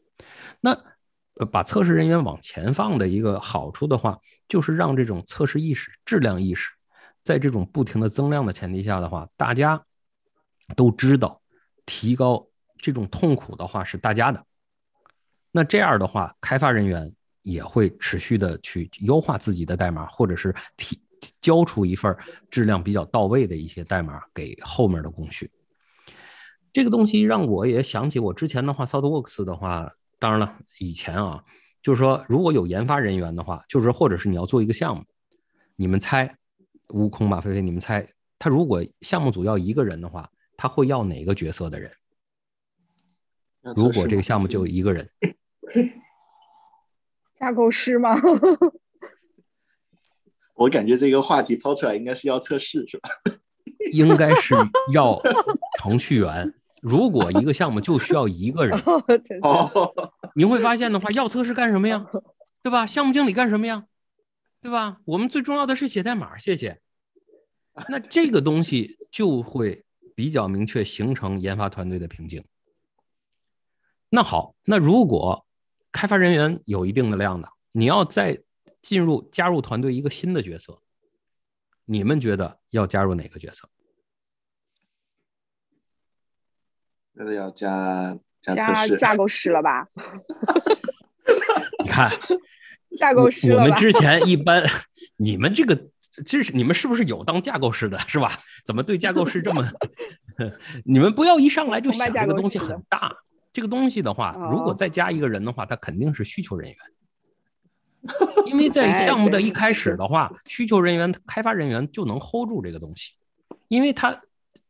[0.62, 0.78] 那，
[1.52, 4.18] 把测试人员往前放的一个好处的话，
[4.48, 6.72] 就是让这种测试意识、质量意识，
[7.26, 9.84] 在这种不停的增量的前提下的话，大家
[10.78, 11.42] 都知道，
[11.86, 14.42] 提高这种痛苦的话是大家的。
[15.52, 17.14] 那这样的话，开发人员。
[17.48, 21.00] 也会持续的去优化自己的代码，或者是提
[21.40, 22.18] 交出一份
[22.50, 25.52] 质量比较到位的一些代码给后面的工序。
[26.74, 31.44] 这个东西让我也想起我之前的话，ThoughtWorks 的话，当然了，以前啊，
[31.84, 35.04] 就是说如果有研发人员的话，就是或者是你要做一个项目，
[35.76, 36.36] 你们猜，
[36.90, 41.92] 悟空马飞飞，你们猜，他如果项目组要一个人的话，他会要哪个角色的人？
[43.76, 45.10] 如果这个项目就一个人。
[47.40, 48.16] 架构师吗？
[50.56, 53.10] 我感觉这个话题抛出来应该是要测试，是吧？
[53.92, 54.56] 应该是
[54.94, 55.22] 要
[55.80, 56.54] 程序员。
[56.82, 58.80] 如果一个项目就需要一个人，
[59.42, 59.70] 哦，
[60.36, 62.06] 你会发现的话，要测试干什么呀？
[62.64, 62.86] 对吧？
[62.86, 63.86] 项目经理干什么呀？
[64.66, 64.98] 对吧？
[65.06, 66.82] 我们最重要的是写代码，谢谢。
[67.88, 72.44] 那这个东西就会比较明确形成研发团队的瓶颈。
[74.10, 75.46] 那好，那如果。
[75.92, 78.44] 开发人员有一定的量的，你要再
[78.82, 80.82] 进入加入团队一个新的角色，
[81.86, 83.70] 你们觉得要加入哪个角色？
[87.16, 89.88] 觉得要加加架构师了吧？
[91.82, 92.12] 你看，
[92.98, 94.64] 架构师我们之前一般，
[95.18, 95.90] 你们这个
[96.26, 98.32] 这是你们是不是有当架构师的，是吧？
[98.66, 99.68] 怎么对架构师这么？
[100.86, 103.12] 你们不要一上来就想这个东西很大。
[103.54, 106.78] 这个东西的话，如果再加一个人的话，他肯定是需求人员，
[108.48, 113.14] 因为在 项目的一开始的话，需求人员、开发人员就能 hold 住这个东西，
[113.70, 114.22] 因为他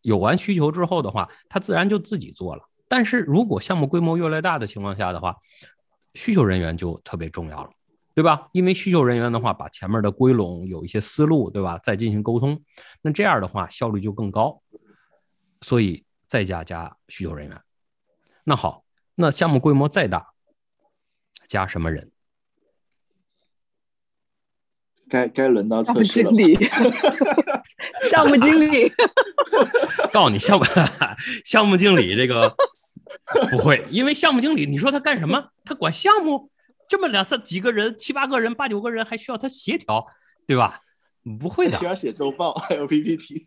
[0.04, 2.62] 有完需求之后的话，他自然就自己做了。
[2.88, 5.36] 但是如果项目规模越来越大的情况下的话，
[6.14, 7.70] 需求人员就特别重要了，
[8.16, 8.48] 对吧？
[8.54, 11.78] 因为需求人员的话，把前面的归拢有一些思路，对吧？
[11.84, 12.64] 再进行沟通，
[13.02, 14.62] 那这样的话效率就更高，
[15.62, 17.62] 所以再加加需求人员。
[18.46, 20.28] 那好，那项目规模再大，
[21.48, 22.10] 加什么人？
[25.10, 26.32] 该该轮到测试了。
[26.32, 26.56] 项目经理，
[28.10, 28.94] 项目经理。
[30.14, 30.66] 告诉你，项目
[31.44, 32.56] 项目经理这个
[33.52, 35.50] 不会，因为项目经理，你说他干什么？
[35.66, 36.50] 他管项目，
[36.88, 40.06] 这么两三几个人、七八个人、八九个人，还需要他协调，
[40.46, 40.82] 对吧？
[41.40, 43.44] 不会的，需要写周报， 还有 PPT。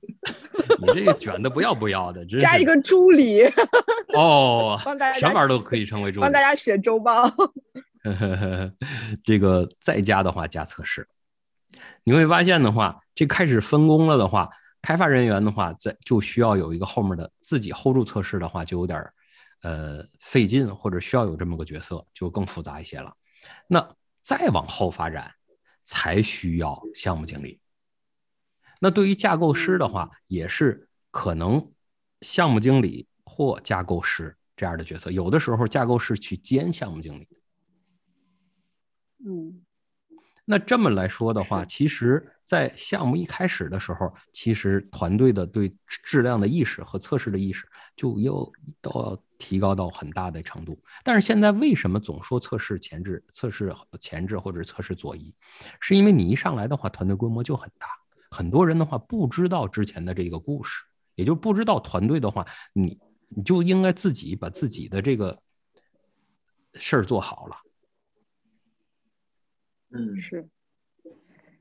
[0.80, 3.44] 你这个卷的不要不要的，加一个助理
[4.14, 7.32] 哦， 帮大家全班都可以成为助理，帮大家写周报。
[9.22, 11.06] 这个在家的话加测试，
[12.02, 14.48] 你会发现的话，这开始分工了的话，
[14.82, 19.00] 开发人员的话在就需要有一个后面的自己 hold 住测试的话，就有点
[19.62, 23.12] 呃费劲，或者需要有这么个角色，就更复杂一些了。
[23.68, 25.32] 那再往后发展，
[25.84, 27.60] 才需要项目经理。
[28.80, 31.72] 那对于架构师的话，也是可能
[32.20, 37.28] 项目经理或架构师这样的角色，有的时候架构师去兼项目经理。
[39.24, 39.64] 嗯，
[40.44, 50.82] 那这么来说的话，其实，在项目一开始的时候，其实团队的对质量的意识和测试的意识就又都要提高到很大的程度。
[51.04, 55.34] 但是现在为什么总说测试前置、测试前置或者测试左移？
[55.78, 57.86] 是因为你一上来的话，团队规模就很大。
[58.30, 60.82] 很多人的话不知道之前的这个故事，
[61.16, 65.38] 也就不知道团队的话，你你就应该自己把自己的这个
[66.72, 67.56] 事儿做好了。
[69.90, 70.48] 嗯，是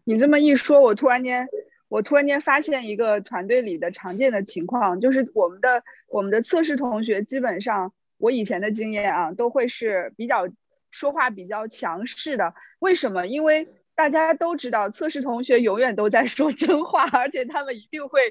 [0.07, 1.49] 你这么一说，我突然间，
[1.89, 10.47] 我突然间发现一个团队里的常见的情况，就是我们的我们的测试同学基本上，我以前的经验啊，都会是比较
[10.91, 12.53] 说话比较强势的。
[12.79, 13.27] 为什么？
[13.27, 18.21] 因为大家都知道，测试同学永远都在说真话，而且他们一定会，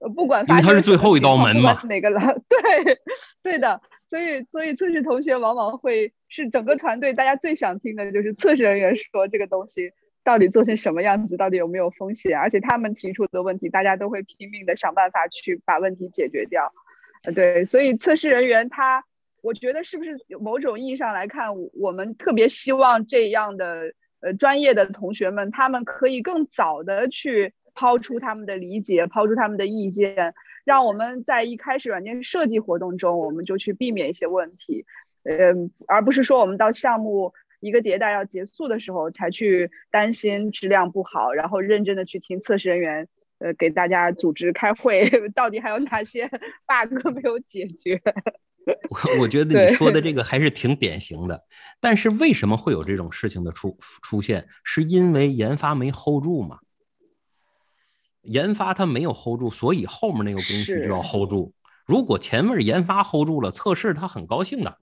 [0.00, 2.20] 呃，不管因为他是最后一道门嘛，哪个了？
[2.46, 2.98] 对，
[3.42, 3.80] 对的。
[4.04, 9.92] 所以，所以测试同学往往会是整个团队大家最想听的就是测试人员说这个东西
[10.24, 16.72] 到底做成什么样子，到底有没有风险，而且他们提出的问题，大家都会拼命的想办法去把问题解决掉。
[17.34, 19.04] 对，所以测试人员他，
[19.42, 30.34] 我觉得是不是某种意义上来看，我们特别希望这样的呃专业的同学们，他们可以更早的去抛出他们的理解，抛出他们的意见。
[30.64, 34.86] 让我们在一开始软件设计活动中，我们就去避免一些问题，
[35.24, 35.54] 呃，
[35.88, 46.28] 而不是说我们到项目一个迭代要结束的时候才去担心质量不好，然后认真的去听测试人员，呃，给大家组织开会， 到底还有哪些
[46.66, 48.02] bug 没有解决？
[48.90, 51.44] 我我觉得你说的这个还是挺典型的，
[51.80, 54.48] 但是为什么会有这种事情的出出现？
[54.64, 56.58] 是因为研发没 hold 住嘛？
[58.22, 61.54] 研发它没有 hold 住，所以后面那个工序就要 hold 住。
[61.86, 64.78] 如果前面研发 hold 住了，测试他很高兴的。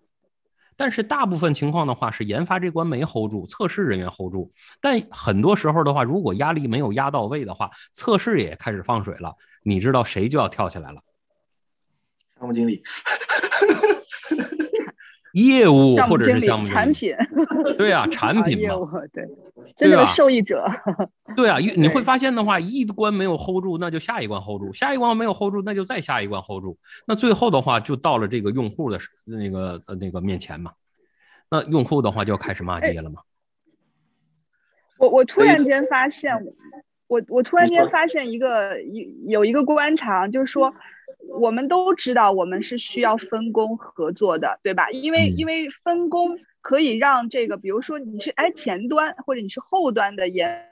[0.80, 4.50] 但是大部分情况的话是研发这关没 hold 住，测试人员 hold 住。
[4.80, 9.36] 但很多时候的话，如果压力没有压到位的话，测试也开始放水了。
[9.62, 11.02] 你知道谁就要跳起来了？
[12.38, 12.82] 项目经理。
[15.34, 17.14] 业务或者是项目产品，
[17.78, 18.74] 对啊， 产品嘛，
[19.12, 19.24] 对，
[19.76, 20.64] 真的受益者。
[21.36, 26.76] 对啊， 你会发现的话，一关没有 hold 住，那就下一关 hold 住；下一关没有 hold 住，那就再下一关 hold 住。
[27.06, 30.72] 那最后的话，就到了这个用户的那个呃那个面前嘛。
[31.48, 33.20] 那用户的话就要开始骂街了嘛。
[34.98, 36.34] 我我突然间发现，
[37.06, 40.74] 我我突然间发现一个一有一个观察，就是说。
[41.28, 44.90] 我们都知道，我们是需要分工合作的，对吧？
[44.90, 50.68] 因为因为分工可以让这个，比如说你是哎前端或者你是后端的研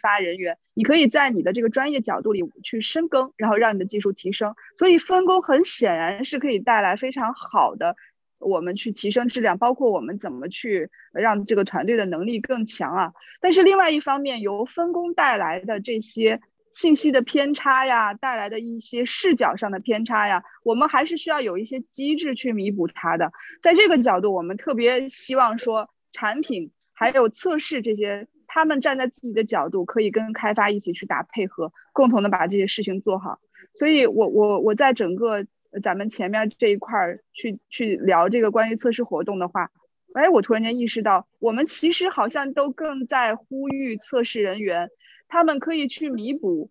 [0.00, 4.54] 发人员，你可以在你的这个专业角度里去深耕，然后让你的技术提升。
[4.78, 7.96] 所以分工很显然是可以带来非常好的，
[8.38, 13.12] 我们去提升质量，包括我们怎么去让这个团队的能力更强啊。
[13.40, 16.40] 但是另外一方面，由分工带来的这些。
[16.72, 23.32] 信息的偏差呀，带来的一些视角上的偏差呀，我们还是需要有一些机制去弥补它的。
[23.60, 33.38] 在这个角度，我们特别希望说，产品还有测试这些，他们站在自己的角度，可以跟开发一起去打配合，共同的把这些事情做好。
[33.78, 35.44] 所以，我我我在整个
[35.82, 39.70] 咱们前面这一块儿去去聊这个关于测试活动的话，
[40.14, 44.90] 哎，我突然间意识到，我们其实好像都更在呼吁测试人员。
[45.32, 46.68] 他们可以去弥补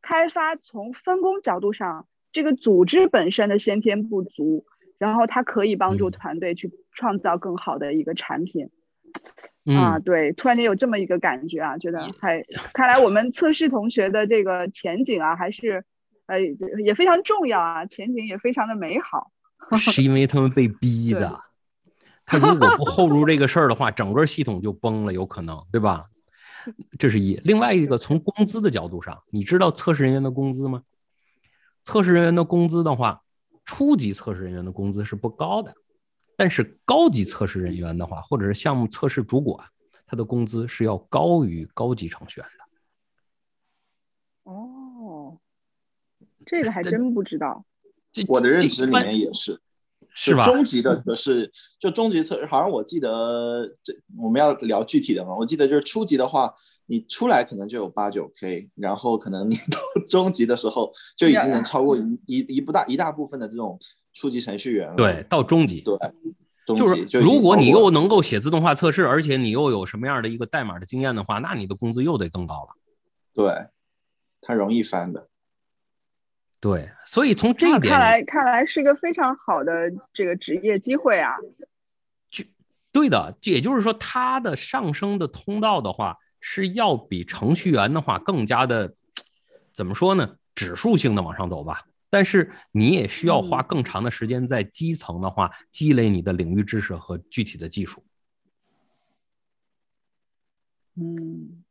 [0.00, 4.64] 开发从分工角度上这个组织本身的先天不足，
[4.98, 8.70] 然后它可以帮助团队去创造更好的一个产品。
[9.76, 15.84] 啊，对，突然间有这么一个感觉啊，觉得还看来我们测试同学的这个前景啊，还是
[16.26, 16.38] 呃
[16.84, 19.32] 也非常重要啊，前景也非常的美好。
[19.76, 21.40] 是因为他们被逼的，
[22.24, 26.04] 他如果不 hold 住这个事儿的话，整个系统就崩了，有可能，对吧？
[26.98, 30.82] 这是一，另外一个从工资的角度上，你知道测试人员的工资吗？
[31.82, 33.22] 测试人员的工资的话，
[33.64, 35.74] 初级测试人员的工资是不高的，
[36.36, 39.66] 但是高级测试人员的话，或者是项目测试主管，
[40.06, 44.50] 他的工资是要高于高级程序员的。
[44.50, 45.38] 哦，
[46.46, 47.64] 这个还真不知道。
[48.28, 49.60] 我的认知里面也是。
[50.14, 50.44] 是吧？
[50.44, 51.50] 中级的可是
[51.80, 55.34] 就中级测试，好像我记得这我们要聊具体的嘛。
[55.36, 56.54] 我记得就是初级的话，
[56.86, 63.78] 你出来可能就有八九 K，然后可能你到 中级的时候就已经能超过一一一不大一大部分的这种
[64.12, 64.94] 初级程序员了。
[64.94, 65.96] 对，到中级，对，
[66.76, 72.68] 就是如果你又能够写自动化测试，而且你又有什么样的一个代码的经验的话，那你的工资又得更高了。
[73.34, 73.66] 对，
[74.40, 75.28] 它容易翻的。
[76.64, 81.34] 对，所以从这一点看来，看来是一个非常好的这个职业机会啊。
[82.30, 82.42] 就
[82.90, 88.94] 对的，也就是说，它的上升的通道的话，是要比程序员的话更加的
[89.74, 90.36] 怎么说呢？
[90.54, 91.82] 指数性的往上走吧。
[92.08, 98.02] 但是你也需要花更长的时间在基层的话，积累你的领域知识和具体的技术。
[100.96, 101.62] 嗯，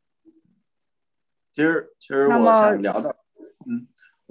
[1.52, 3.23] 其实，其实我想聊的，嗯。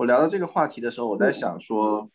[0.03, 2.11] 我聊到这个话题的时候，我在想说，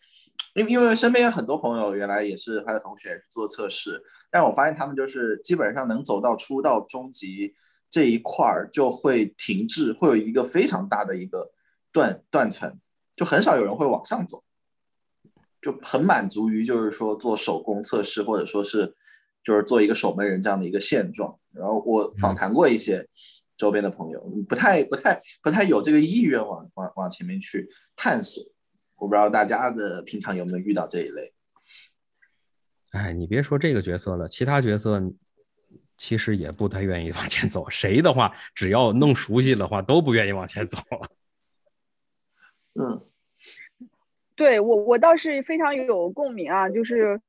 [0.55, 7.53] 因为因为身边有很多朋友原来也是还有同学做测试，但我发现他们就是基本上能走到初到中级，
[7.89, 11.49] 这一块儿就会停滞，会有一个非常大的一个
[11.93, 12.77] 断断层，
[13.15, 14.43] 就很少有人会往上走，
[15.61, 18.93] 就很满足于就是说做手工测试，或者说是
[19.45, 21.39] 就是做一个守门人这样的一个现状。
[21.53, 23.07] 然后我访谈过一些
[23.57, 28.43] 周边的朋友，不太不太不太有这个意愿往往往前面去探索。
[28.95, 31.33] 我不知道大家的平常有没有遇到这一类。
[32.91, 35.01] 哎，你别说这个角色了，其他角色
[35.97, 37.69] 其实也不太愿意往前走。
[37.69, 40.77] 谁的话，只要弄熟悉的话，都不愿意往前走。
[42.79, 43.05] 嗯，
[44.35, 47.19] 对我我倒是非常有共鸣啊，就是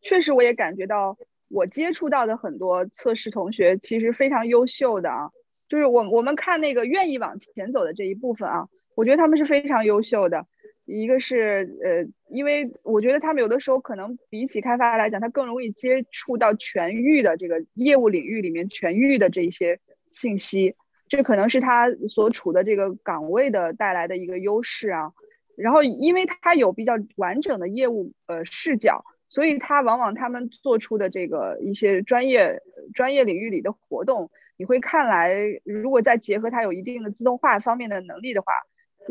[0.00, 1.18] 确实我也感觉到，
[1.48, 5.30] 我接触到的很多测试同学其实非常优秀的啊，
[5.72, 10.46] 就是我我们看那个愿意往前走的这一部分啊，我觉得他们是非常优秀的。
[10.84, 19.80] 一个是呃，因为我觉得他们有的时候可能比起开发来讲，他更容易接触到全域的这个业务领域里面全域的这一些
[20.12, 20.74] 信息，
[21.08, 25.12] 这可能是他所处的这个岗位的带来的一个优势啊。
[25.56, 32.60] 然后，因为他有比较完整的业务呃视角，所以他往往他们做出的这个一些专业
[32.92, 35.34] 专业领域里的活动，你会看来，
[35.64, 38.52] 如果再结合它有一定的自动化方面的能力的话，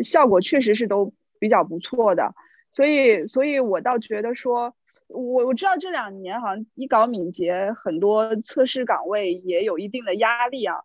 [0.04, 1.14] 效果确实是都。
[1.42, 2.36] 比较不错的，
[2.72, 4.76] 所以，所以我倒觉得说，
[5.08, 10.84] 我我知道这两年好像一搞敏捷，很多测试岗位也有一定的压力啊。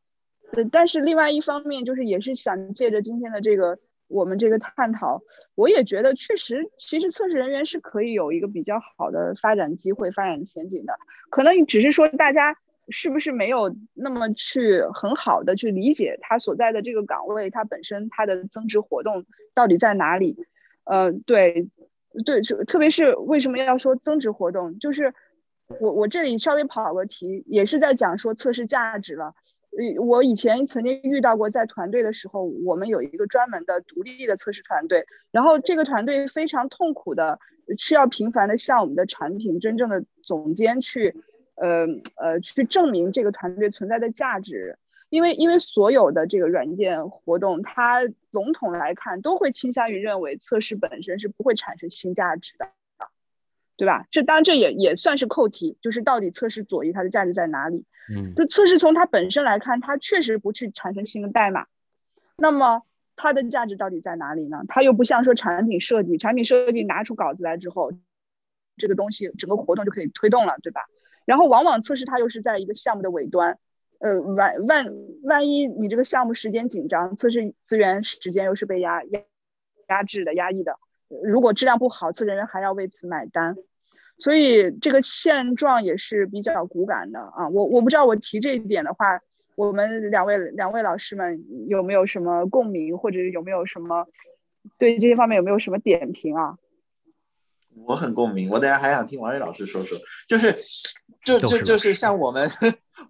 [0.52, 3.78] 呃，但是另外一方面，就是也是想借着今天的这个
[4.09, 5.20] 我们这个探讨，
[5.54, 10.98] 我也觉得确实，其实测试人员是可以有一个比较好的发展机会、发展前景的。
[11.28, 12.57] 可能只是说大家
[12.89, 19.24] 是不是没有那么去很好的去理解他所在的这个岗位，它本身它的增值活动
[19.55, 20.37] 到底在哪里。
[20.84, 21.68] 呃，对，
[22.24, 25.12] 对，特别是为什么要说增值活动，就是
[25.80, 29.34] 我我这里稍微跑个题，也是在讲说测试价值了。
[29.76, 37.41] 呃，我以前曾经遇到过，在团队的时候，我们有一个专门的独立的测试团队，然后这个团队非常痛苦的，
[37.76, 41.16] 需要频繁的向我们的产品真正的总监去，
[41.57, 41.86] 呃
[42.16, 44.78] 呃，去证明这个团队存在的价值。
[45.09, 48.00] 因为因为所有的这个软件活动，它
[48.32, 52.66] 笼统来看都会倾向于认为测试本身是不会产生新价值的，
[53.76, 54.04] 对吧？
[54.11, 57.84] 这当然这也也算是扣题，就是到底测试左移它的价值在哪里？
[58.12, 61.66] 嗯，就测试从它本身来看，它确实不去产生新的代码，
[62.36, 62.82] 那么
[63.14, 64.64] 它的价值到底在哪里呢？
[64.66, 67.92] 它又不像说产品设计，产品设计拿出稿子来之后，
[68.76, 70.80] 这个东西整个活动就可以推动了，对吧？
[71.26, 73.58] 然后往往测试它又是在一个项目的尾端。
[73.98, 74.86] 呃，万万
[75.22, 79.20] 万一你这个项目时间紧张，测试资源时间又是被压压
[79.88, 80.76] 压制的、压抑的，
[81.24, 83.56] 如果质量不好，测试人员还要为此买单，
[84.18, 87.48] 所以这个现状也是比较骨感的啊。
[87.48, 89.18] 我我不知道我提这一点的话，
[89.56, 94.06] 我们两位两位老师们有没有什么共鸣，或者有没有什么
[94.76, 96.58] 对这些方面有没有什么点评啊？
[97.84, 99.98] 我很共鸣，我等下还想听王宇老师说说，
[100.28, 100.56] 就是
[101.24, 102.50] 就就就是像我们。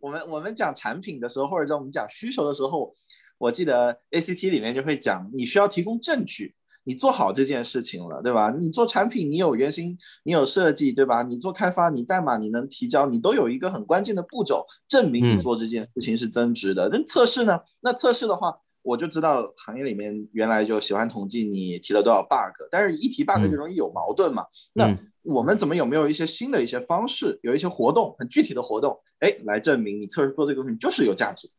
[0.01, 2.93] 我们我们讲产品的时候，或者在我们讲需求的时候，
[3.39, 8.53] 我记得 ACT 里面就会讲，你需要提供证据，你做好这件事情了，对吧？
[8.59, 11.23] 你做产品，你有原型，你有设计，对吧？
[11.23, 16.89] 你做开发，你代码你能提交，你都有一个很关键的步骤，证明你做这件事情是增值的。
[16.91, 17.61] 那测试呢？
[17.81, 18.53] 那测试的话，
[18.87, 24.47] 我就知道行业里面原来就喜欢统计你提了多少 bug，但是一提 bug 就容易有矛盾嘛。
[24.75, 31.51] 那我们怎么有没有一些新的一些方式，有一些活动，很具体的活动，哎，来证明你测试做这个东西就是有价值？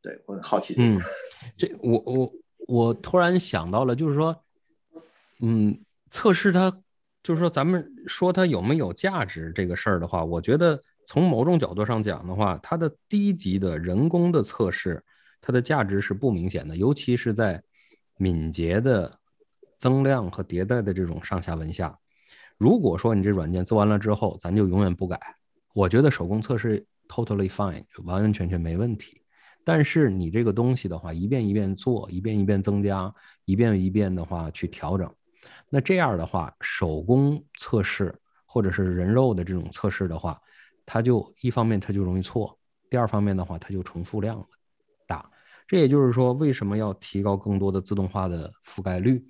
[0.00, 0.76] 对我很好奇。
[0.78, 1.00] 嗯，
[1.58, 2.32] 这我我
[2.68, 4.36] 我突然想到了，就是说，
[5.42, 5.76] 嗯，
[6.10, 6.70] 测试它，
[7.24, 15.02] 就是说咱们说它有没有价值这个事儿的话，我觉得从某种角度上讲的话，它的低级的人工的测试，
[15.40, 17.62] 它的价值是不明显的，尤其是在
[18.16, 19.18] 敏捷的
[19.78, 21.98] 增量和迭代的这种上下文下。
[22.58, 25.20] 如果说你这软件做完了之后，咱就永远不改，
[25.74, 29.20] 我觉得手工测试 totally fine，完完全全没问题。
[29.62, 33.12] 但是你这个东西的话，一遍一遍做，一遍一遍增加，
[33.44, 35.12] 一遍一遍的话去调整，
[35.68, 38.14] 那这样的话，手工测试
[38.46, 40.40] 或者是人肉的这种测试的话，
[40.86, 42.58] 它就一方面它就容易错，
[42.88, 44.46] 第二方面的话它就重复量了。
[45.66, 49.24] 这也就是说，为什么要提高更多的自动化的覆盖率，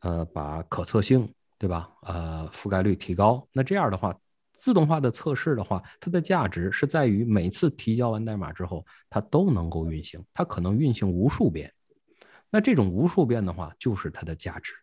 [0.00, 1.28] 呃，把可测性。
[1.56, 1.88] 对吧？
[2.02, 4.14] 呃，覆盖率提高，那这样的话，
[4.52, 11.72] 自动化的测试的话，它的价值是在于每次提交完代码之后，它都能够运行，它可能运行无数遍。
[12.50, 14.74] 那这种无数遍的话，就是它的价值。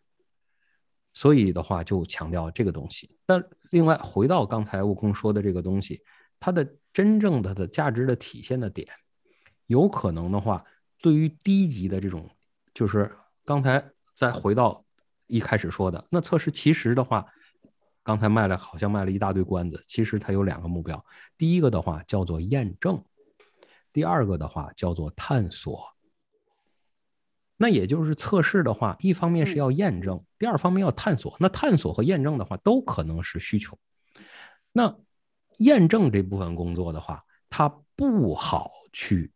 [1.13, 3.15] 所以的话，就强调这个东西。
[3.23, 6.01] 但另外，回到刚才悟空说的这个东西，
[6.39, 8.87] 它的真正的的价值的体现的点，
[9.67, 10.63] 有可能的话，
[11.01, 12.29] 对于低级的这种，
[12.73, 13.11] 就是
[13.43, 13.83] 刚才
[14.13, 14.85] 再回到
[15.27, 17.25] 一开始说的那测试，其实的话，
[18.03, 21.03] 刚才卖了好像卖了一大堆关子，其实它有两个目标，
[21.37, 23.03] 第一个的话叫做验证，
[23.91, 25.87] 第二个的话叫做探索。
[27.57, 31.35] 那也就是测试的话，一方面是要验证，第二方面要探索。
[31.39, 33.77] 那探索和验证的话，都可能是需求。
[34.71, 34.95] 那
[35.57, 39.31] 验证这部分工作的话，它不好去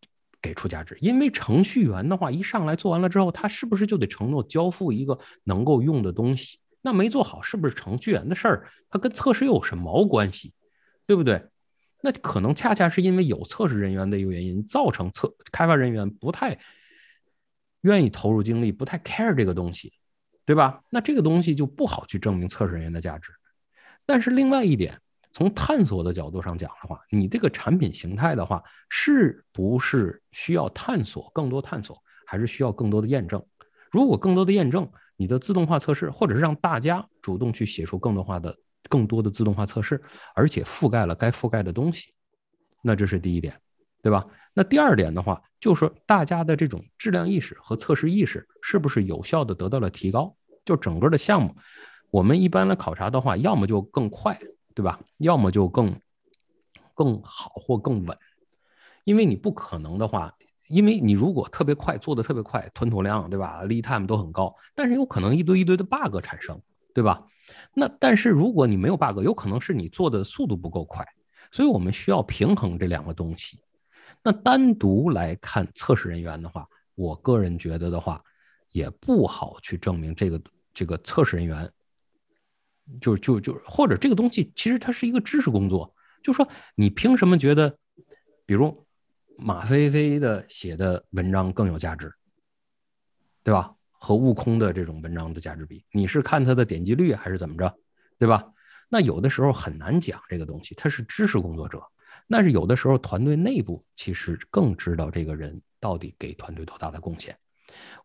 [0.45, 6.59] 给出价值，因为程序员的话，一上来做完了之后，他是不是就得承诺交付一个能够用的东西？
[6.81, 8.67] 那没做好，是不是程序员的事儿？
[8.89, 10.53] 他跟测试又有什么关系？
[11.07, 11.43] 对不对？
[12.01, 16.57] 那可能恰恰是因为有测试人员的一个原因，造成测开发人员不太。
[17.81, 19.93] 愿意投入精力，不太 care 这个东西，
[20.43, 20.81] 对吧？
[20.89, 23.31] 那这个东西就不好去证明测试人员的价值。
[24.07, 24.99] 但是另外一点，
[25.35, 33.45] 从探索的角度上讲的话，你这个产品形态的话，是不是需要探索更多探索，还是需要更多的验证？
[33.91, 38.55] 如果更多的验证，你的自动化测试，或者是让大家主动去写出更多化的、
[38.87, 40.01] 更多的自动化测试，
[40.33, 42.07] 而且覆盖了该覆盖的东西，
[42.81, 43.59] 那这是第一点，
[44.01, 44.25] 对吧？
[44.53, 50.33] 那第二点的话，就是说大家的这种质量意识和测试意识是不是有效的得到了提高？
[50.63, 51.53] 就整个的项目，
[52.09, 54.39] 我们一般来考察的话，要么就更快，
[54.75, 54.99] 对吧？
[55.17, 55.99] 要么就更
[56.93, 58.15] 更好或更稳。
[59.05, 60.31] 因为你不可能的话，
[60.67, 66.61] 因为你如果特别快，做的特别快，吞吐量，对吧？lead time 都很高，但是有可能一堆一堆的 bug 产生，
[66.93, 67.19] 对吧？
[67.73, 71.05] 那但是如果你没有 bug，有可能是你做的速度不够快，
[71.51, 73.59] 所以我们需要平衡这两个东西。
[74.23, 78.19] 那单独来看测试人员的话，我个人觉得的话，
[78.71, 80.41] 也不好去证明这个
[80.73, 81.71] 这个测试人员，
[83.01, 87.77] 就就就或者这个东西其实它是一个知识工作，就说你凭什么觉得，
[88.45, 88.85] 比如
[89.37, 92.13] 马飞飞的写的文章更有价值，
[93.43, 93.73] 对吧？
[93.91, 97.75] 和悟空的这种文章的价值比，你是看他的点击率还是怎么着，
[98.19, 98.45] 对吧？
[98.87, 101.81] 那有的时候很难讲这个东西，他是知识工作者。
[102.27, 107.35] 那是有的时候，团队内部其实更知道这个人到底给团队多大的贡献。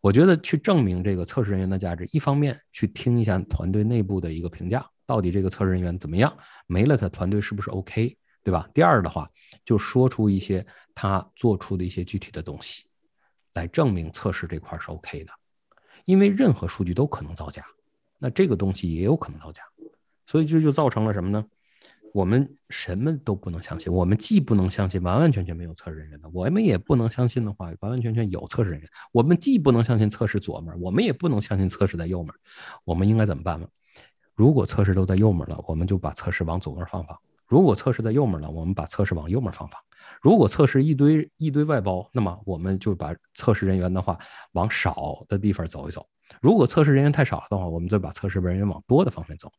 [0.00, 8.68] 我觉得去证明这个测试人员的价值，一方面去听一下团队内部的一个评价，到底这个测试人员怎么样，没了他团队是不是 OK，对吧？
[8.72, 9.28] 第二的话，
[9.64, 10.64] 就说出一些
[10.94, 12.84] 他做出的一些具体的东西，
[13.54, 15.32] 来证明测试这块是 OK 的。
[16.06, 17.64] 因为任何数据都可能造假，
[18.18, 19.62] 那这个东西也有可能造假，
[20.26, 21.44] 所以这就造成了什么呢？
[22.12, 28.88] 我们什么都不能相信，我们既不能相信完完全全没有测试人员的，我们也不能相信的话完完全全有测试人员。
[29.12, 32.32] 我们既不能相信测试左面，我们也不能相信测试在右面。
[32.84, 33.66] 我们应该怎么办呢？
[34.34, 37.14] 如果测试都在右面了，我们就把测试往左面放放；
[37.46, 39.78] 如果测试在右面了，我们把测试往右面放放；
[40.22, 44.18] 如果测试一堆一堆外包，那么我们就把测试人员的话
[44.52, 46.00] 往少的地方走一走；
[46.40, 49.52] 如果测试人员太少了的话，我们再把测试人员往多的方面走。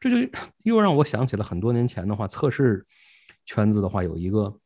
[0.00, 0.30] 这就
[0.64, 2.84] 又让我想起了很多年前的话，测试
[3.44, 4.60] 圈子的话有一个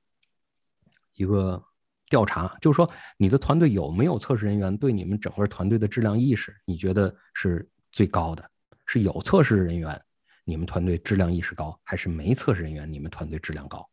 [1.15, 1.63] 一个
[2.09, 8.49] 调查，就是说你的团队有没有测试人员对你们整个团队的质量意识，你觉得是最高的？
[8.87, 10.01] 是有测试人员，
[10.45, 13.89] 你们团队质量意识高，还是没测试人员，你们团队质量高？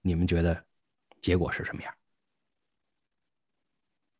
[0.00, 0.64] 你们觉得
[1.20, 1.92] 结果是什么样？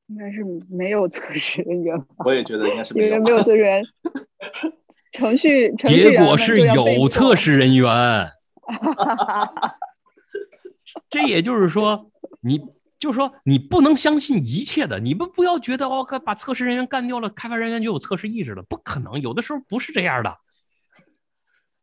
[0.08, 1.96] 应该是没有测试人员。
[2.24, 3.84] 我也觉得应该是因为没有测试人 员。
[5.10, 8.30] 程序结果是有测试人员，
[11.08, 12.10] 这也就是说，
[12.42, 12.60] 你
[12.98, 20.36] 就是说你不能相信一切的，你们不要觉得哦，把测试人员干掉了，开发人员就有测试意识了，不可能，有的时候不是这样的。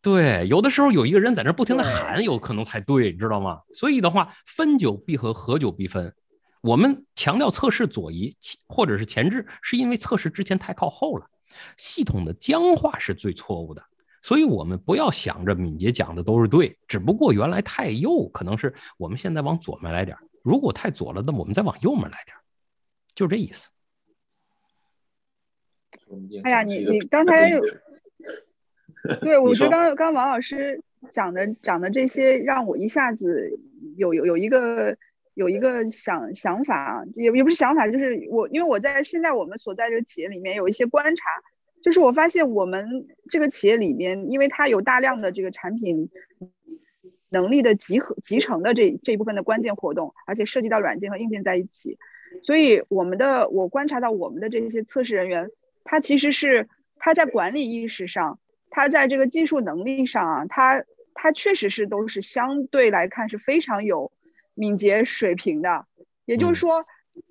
[0.01, 3.61] 对，有的时候有一个人在那不停的喊，有可能才对，你知道吗？
[3.73, 6.13] 所以的话，分久必合，合久必分。
[6.66, 8.36] 我们强调测试左移
[8.68, 11.30] 或者是前置，是因为测试之前太靠后了。
[11.78, 13.84] 系统的僵化是最错误的，
[14.24, 22.36] 所以我们不要想着敏捷讲的都是对，只不过原来太右，可能是我们现在往左面来点如果太左了，那我们再往右面来点
[23.13, 23.70] 就这意思。
[26.43, 27.61] 哎呀，你你刚才有，
[29.22, 33.51] 对 我觉得刚刚刚王老师讲的讲的这些，让我一下子
[33.97, 34.97] 有有有一个。
[35.36, 41.29] 有一个想想法，也也不是想法，就是我，因为我在现在我们所在这个企业里面有一些观察，
[41.83, 46.09] 就是我发现我们这个企业里面，因为它有大量的这个产品
[47.29, 51.99] 能力的集合集成的这这一部分的关键活动，而且涉及到软件和硬件在一起，
[52.43, 55.49] 所以我们的我观察到我们的这些测试人员，
[55.83, 64.13] 他其实是他在管理意识上，他在这个技术能力上啊，他他确实是都是相对来看是非常有。
[64.56, 65.86] 敏捷水平的，
[66.26, 66.86] 也就是说，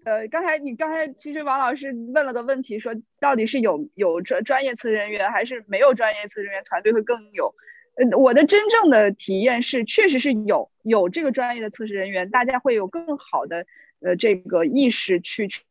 [0.05, 7.55] 呃，刚才你刚才其实王老师问了个问题，说到底是有有专专业测试人员还是没有专业测试人员团队会更有？
[7.97, 13.67] 呃，我的真正的体验是，确实是有有这个专业的测试人员，大家会有更好的
[14.01, 15.63] 呃这个意识去去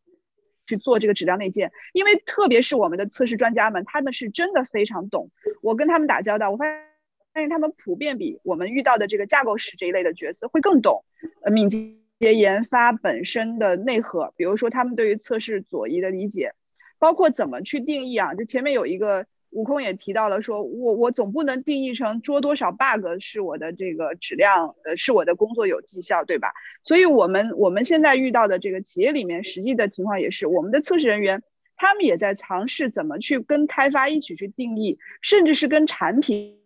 [0.65, 5.31] 去做这个质量内建，因为特别是我们的测试专家们，他们是真的非常懂。
[5.61, 6.92] 我跟他们打交道，我发现发
[7.33, 11.03] 但是他们普遍比我们遇到的这个架构师这一类的角色会更懂，
[11.41, 16.53] 呃，敏捷研发本身的内核，比如说他们对于测试左移的理解，
[16.99, 19.25] 包括怎么去定义啊，就前面有一个。
[19.55, 26.53] 悟空也提到了，说我我总不能定义成捉多少 bug 是我的这个质量，呃，是我的工作有绩效，对吧？
[26.83, 31.43] 所以，我们我们现在遇到的这个企业里面实际的情况也是，我们的测试人员
[31.75, 36.57] 他们也在尝试怎么去跟开发一起去定义，甚至是跟产品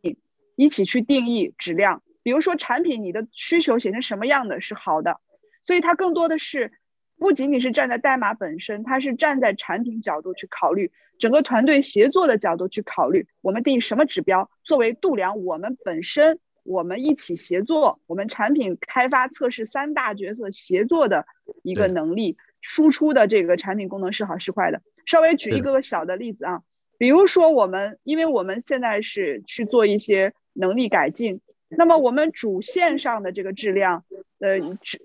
[0.57, 2.03] 一起去定义质量。
[2.21, 5.21] 比如说，产品你的需求写成什么样的是好的，
[5.65, 6.73] 所以它更多的是。
[7.19, 21.25] 不仅仅是站在代码本身，它是站在产品角度去考虑，整个团队协作的角度去考虑，我们定什么指标作为度量我们本身，我们一起协作，我们产品开发测试三大角色协作的
[21.63, 24.83] 一个能力，输出的这个产品功能是好是坏的。
[25.07, 26.61] 稍微举一个小的例子啊，
[26.99, 31.41] 比如说我们，因为我们现在是去做一些能力改进。
[31.69, 34.05] 那么我们主线上的这个质量，
[34.39, 34.57] 呃，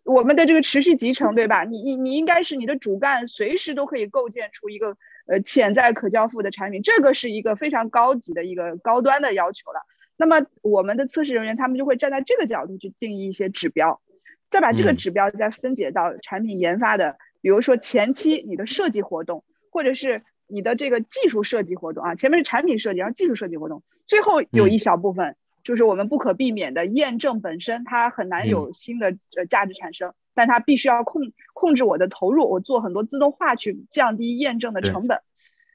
[0.04, 1.64] 我们的这个持续集成，对吧？
[1.64, 4.96] 你你你应该是你的主干，随时都可以构建出一个
[5.26, 9.80] 呃潜在可交付的产品，这个是一个非常高级的一个高端的要求了。
[10.16, 14.00] 那么我们的测试人员他们就会站在这个角度去定义一些指标，
[14.48, 19.42] 再把这个指标再分解到产品研发的，比如说前期你的设计活动，
[19.72, 25.34] 或者是你的这个技术设计活动啊，前面是产品设计，然后技术设计活动，最后有一小部分。
[25.62, 35.20] 就是我们不可避免的验证本身，它很难有新的呃价值产生，但它必须要控控制我的投入，我做很多自动化去降低验证的成本。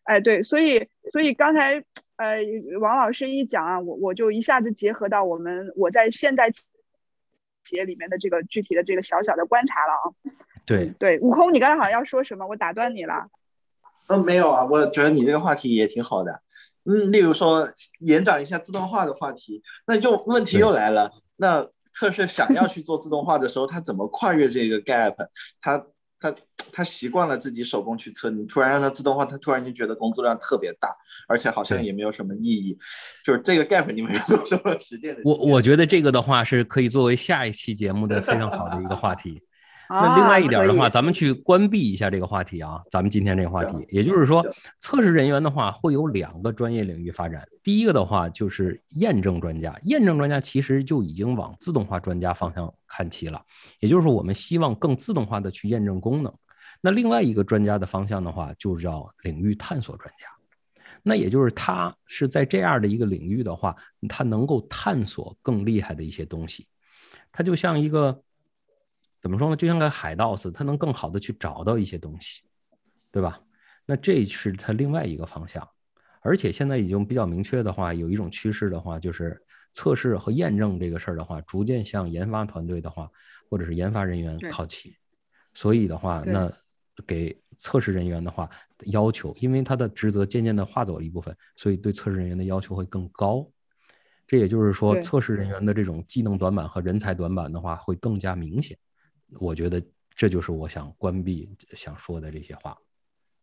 [0.03, 1.83] 哎，对，所以所以刚才
[2.15, 2.39] 呃
[2.79, 6.65] 王老师一讲啊，我我就一下子结合到我们我在现代企
[7.71, 10.05] 业里面的这个具体的这个小小的观察了啊。
[10.65, 13.27] 对对，悟空，你刚才好像要说什么，我打断你了。
[14.07, 16.41] 嗯，没有啊，我觉得你这个话题也挺好的。
[16.87, 17.69] 嗯，例如说
[17.99, 21.11] 延展一下自动化的话题，那又问题又来了。
[21.35, 25.15] 那测试想要去做自动化的时候，他怎么跨越这个 gap？
[25.59, 25.85] 他
[26.19, 26.33] 他
[26.71, 30.95] 他习惯了自己手工去测，你突然让他自动化，他突然就觉得工作量特别大，
[31.27, 32.77] 而且好像也没有什么意义。
[33.25, 35.21] 就是这个 gap，你们有什么实践的？
[35.25, 39.41] 我我觉得这个的话是可以作为下一期节目的非常好的一个话题。
[39.89, 42.81] 那另外一点的话，咱们去关闭一下这个话题啊。
[42.91, 44.45] 咱们今天这个话题，也就是说，
[44.79, 47.47] 测试人员的话会有两个专业领域发展。
[47.63, 53.41] 第一个的话就是验证专家，验证专家其实就已经往自动化专家方向看齐了。
[53.79, 56.33] 也就是说，我们希望更自动化的去验证功能。
[56.81, 60.27] 那另外一个专家的方向的话，就叫领域探索专家。
[61.01, 63.73] 那也就是他是在这样的一个领域的话，
[64.09, 66.67] 他能够探索更厉害的一些东西。
[67.31, 68.21] 他就像一个。
[69.27, 69.57] 怎么说呢？
[69.57, 72.43] 就像个海盗似的，他能更好的去找到一些东西，
[73.11, 73.37] 对吧？
[73.85, 75.67] 那这是他另外一个方向，
[76.21, 79.37] 而且现在已经比较明确的话，有一种趋势的话，就是
[79.73, 83.11] 测试和验证这个事儿的话，逐渐向研发团队的话，
[83.49, 84.95] 或者是研发人员靠齐。
[85.53, 86.49] 所以的话，那
[87.05, 88.49] 给测试人员的话
[88.85, 93.45] 要求，因为他的职责渐渐的划走了一部分，所以对测试人员的要求会更高。
[94.25, 98.77] 这也就是说，测试人员的这种技能短板和人才短板的话，会更加明显。
[99.39, 99.81] 我觉得
[100.15, 102.77] 这就是我想关闭想说的这些话，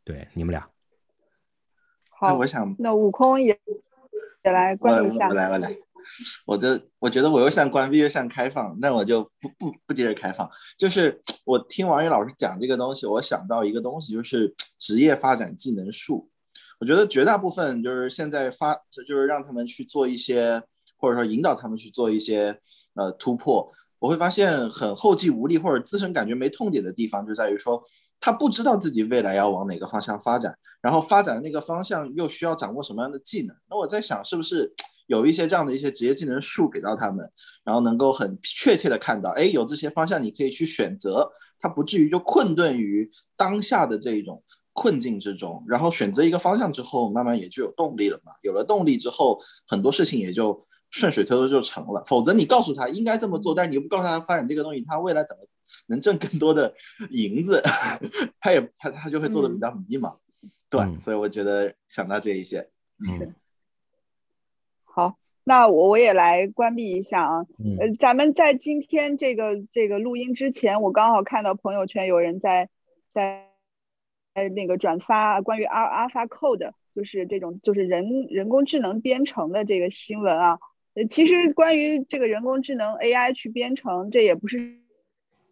[0.03, 0.69] 对你们俩。
[2.11, 3.59] 好，我想那悟空也
[4.45, 5.29] 也来关闭一下。
[5.29, 5.77] 我来，我来。
[6.45, 10.49] 我的我觉得我又像关闭又像开放，那我就不不不接着开放。
[10.77, 16.31] 就是 我听王宇老师讲这个东西，我想到一个东西，就是 职业发展技能树。
[16.79, 20.63] 我觉得绝大部分就是现在发，就是让他们去做一些，
[20.99, 22.61] 或者说引导他们去做一些
[22.95, 23.73] 呃突破。
[24.05, 27.83] 我会发现很后继无力或者自身感觉没痛点的地方，就在于说
[28.21, 33.57] 他不知道自己未来要往哪个方向发展，然后发展的那个方向又需要掌握什么样的技能。
[33.71, 34.71] 那我在想，是不是
[35.07, 37.27] 有一些这样的一些职业技能树给到他们，
[37.65, 41.27] 然后能够很确切的看到，哎，有这些方向你可以去选择，
[41.59, 44.45] 他不至于就困顿于当下的这一种
[44.75, 45.65] 困境之中。
[45.67, 48.33] 然后选择一个方向之后，慢慢也就有动力了嘛。
[48.43, 50.63] 有了动力之后，很多事情也就。
[50.95, 55.43] 顺水推舟就成了，否则你告诉他应该这么做，但是你又不告诉他发展这个东西，他未来怎么
[55.89, 56.73] 能挣更多的
[57.11, 57.61] 银子？
[58.39, 60.17] 他也他他就会做的比较迷茫。
[60.71, 62.71] 对，所以我觉得想到这一些。
[63.05, 63.35] 嗯，
[64.85, 67.45] 好，那我我也来关闭一下啊。
[67.81, 72.69] 呃，咱们在今天这个这个录音之前，我刚好看到朋友圈有人在
[73.13, 73.51] 在
[74.33, 80.61] 在那个转发关于阿阿尔法 Code，就是这种就是人人工智能编程的这个新闻啊。
[80.95, 84.79] 呃，其实关于这个人工智能 AI 去编程，这也不是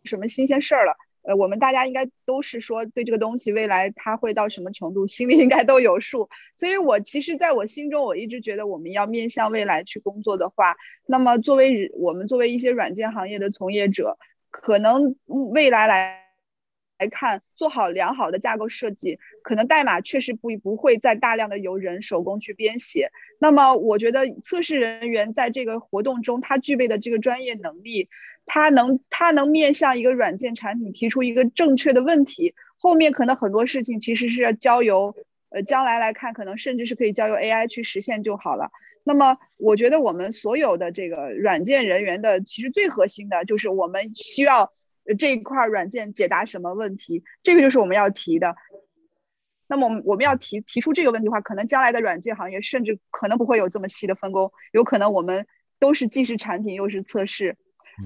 [0.05, 0.97] 什么新鲜事儿了。
[1.23, 6.29] 呃，我们大家应该都是说对这个东西未来它会到什么程度，心里应该都有数。
[6.57, 10.77] 所以我其实在我心中，我一直觉得我们要面向未来去工作的话，
[11.07, 14.19] 那么作为我们作为一些软件行业的从业者，
[14.51, 16.22] 可能未来来来
[17.03, 23.11] 来看，做好良好的架构设计，可能代码确实不不会再大量的由人手工去编写。
[23.41, 28.09] 那么我觉得测试人员在这个活动中，他具备的这个专业能力。
[28.45, 35.15] 他能，他能面向一个软件产品提出一个正确的问题，后面可能很多事情其实是要交由，
[35.51, 38.73] 呃，将来来看，可能甚至是可以交由 AI 去实现就好了。
[39.05, 44.73] 那么，我觉得我们所有的这个软件人员的，其实最核心的就是我们需要
[45.19, 48.57] 这一块软件解答什么问题，这个就是我们要提的。
[49.69, 55.47] 那么，我们我们要提提出这个问题的话，可能将来的软件行业甚至可能不会有这么细的分工，有可能我们
[55.79, 57.57] 都是既是产品又是测试。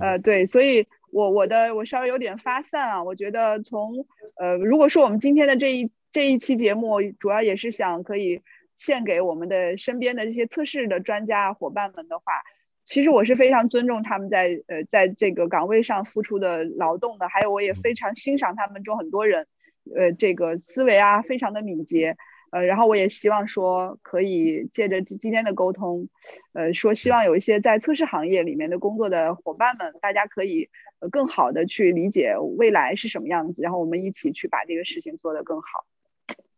[0.00, 3.02] 呃，对，所以我我的我稍微有点发散啊。
[3.02, 8.42] 我觉得从呃，如果说我们今天的这一这一期节目，主要也是想可以
[8.78, 12.42] 献给我们的身边的这些测试的专家伙伴们的话，
[12.86, 19.48] 其实我是非常尊重他们在呃在这个岗位上付出的劳动的，还有我也非常欣赏他们中很多人，
[19.94, 22.16] 呃，这个思维啊非常的敏捷。
[22.52, 26.08] 呃，然后我也希望说，可以借着今天的沟通，
[26.52, 30.70] 呃，说希望有一些在测试行业里面的工作的伙伴们，大家可以
[31.00, 35.84] 呃更好的去理解未来是什么样子，然后我们一起去把这个事情做得更好。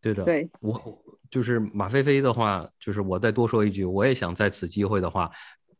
[0.02, 5.30] 对的，对我就是马飞飞的话，就是我再多说一句，我也想在此机会的话，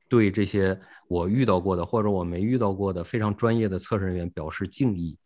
[0.08, 5.18] 对这些我遇到过的或者我没遇到过的非常专业的测试人员表示敬意，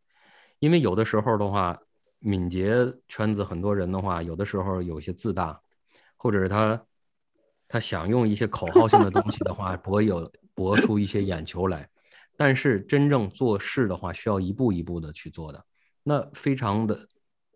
[0.58, 1.78] 因为有的时候的话。
[2.24, 2.72] 敏捷
[3.08, 5.60] 圈子很多人的话，有的时候有些自大，
[6.16, 6.80] 或者是他
[7.66, 11.90] 他想用一些口号性的东西的话，博有博出一些眼球来。
[12.36, 15.66] 但是真正做事的话，需要一步一步的去做的，
[16.04, 16.96] 那非常的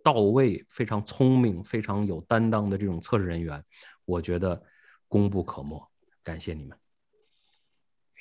[0.03, 3.63] 到位，非常聪明，非常有担当的这种测试人员，
[4.05, 4.61] 我觉得
[5.07, 5.81] 功不可没。
[6.25, 6.77] 感谢你们，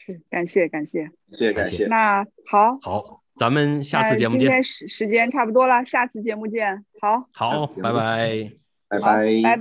[0.05, 1.87] 是感谢感谢，谢谢感谢。
[1.87, 3.21] 那好，好。
[3.37, 4.45] 咱们下次节目见。
[4.45, 6.85] 今天时时间差不多了，下次节目见。
[7.01, 8.49] 好，好，拜拜，
[8.87, 9.59] 拜拜，拜拜。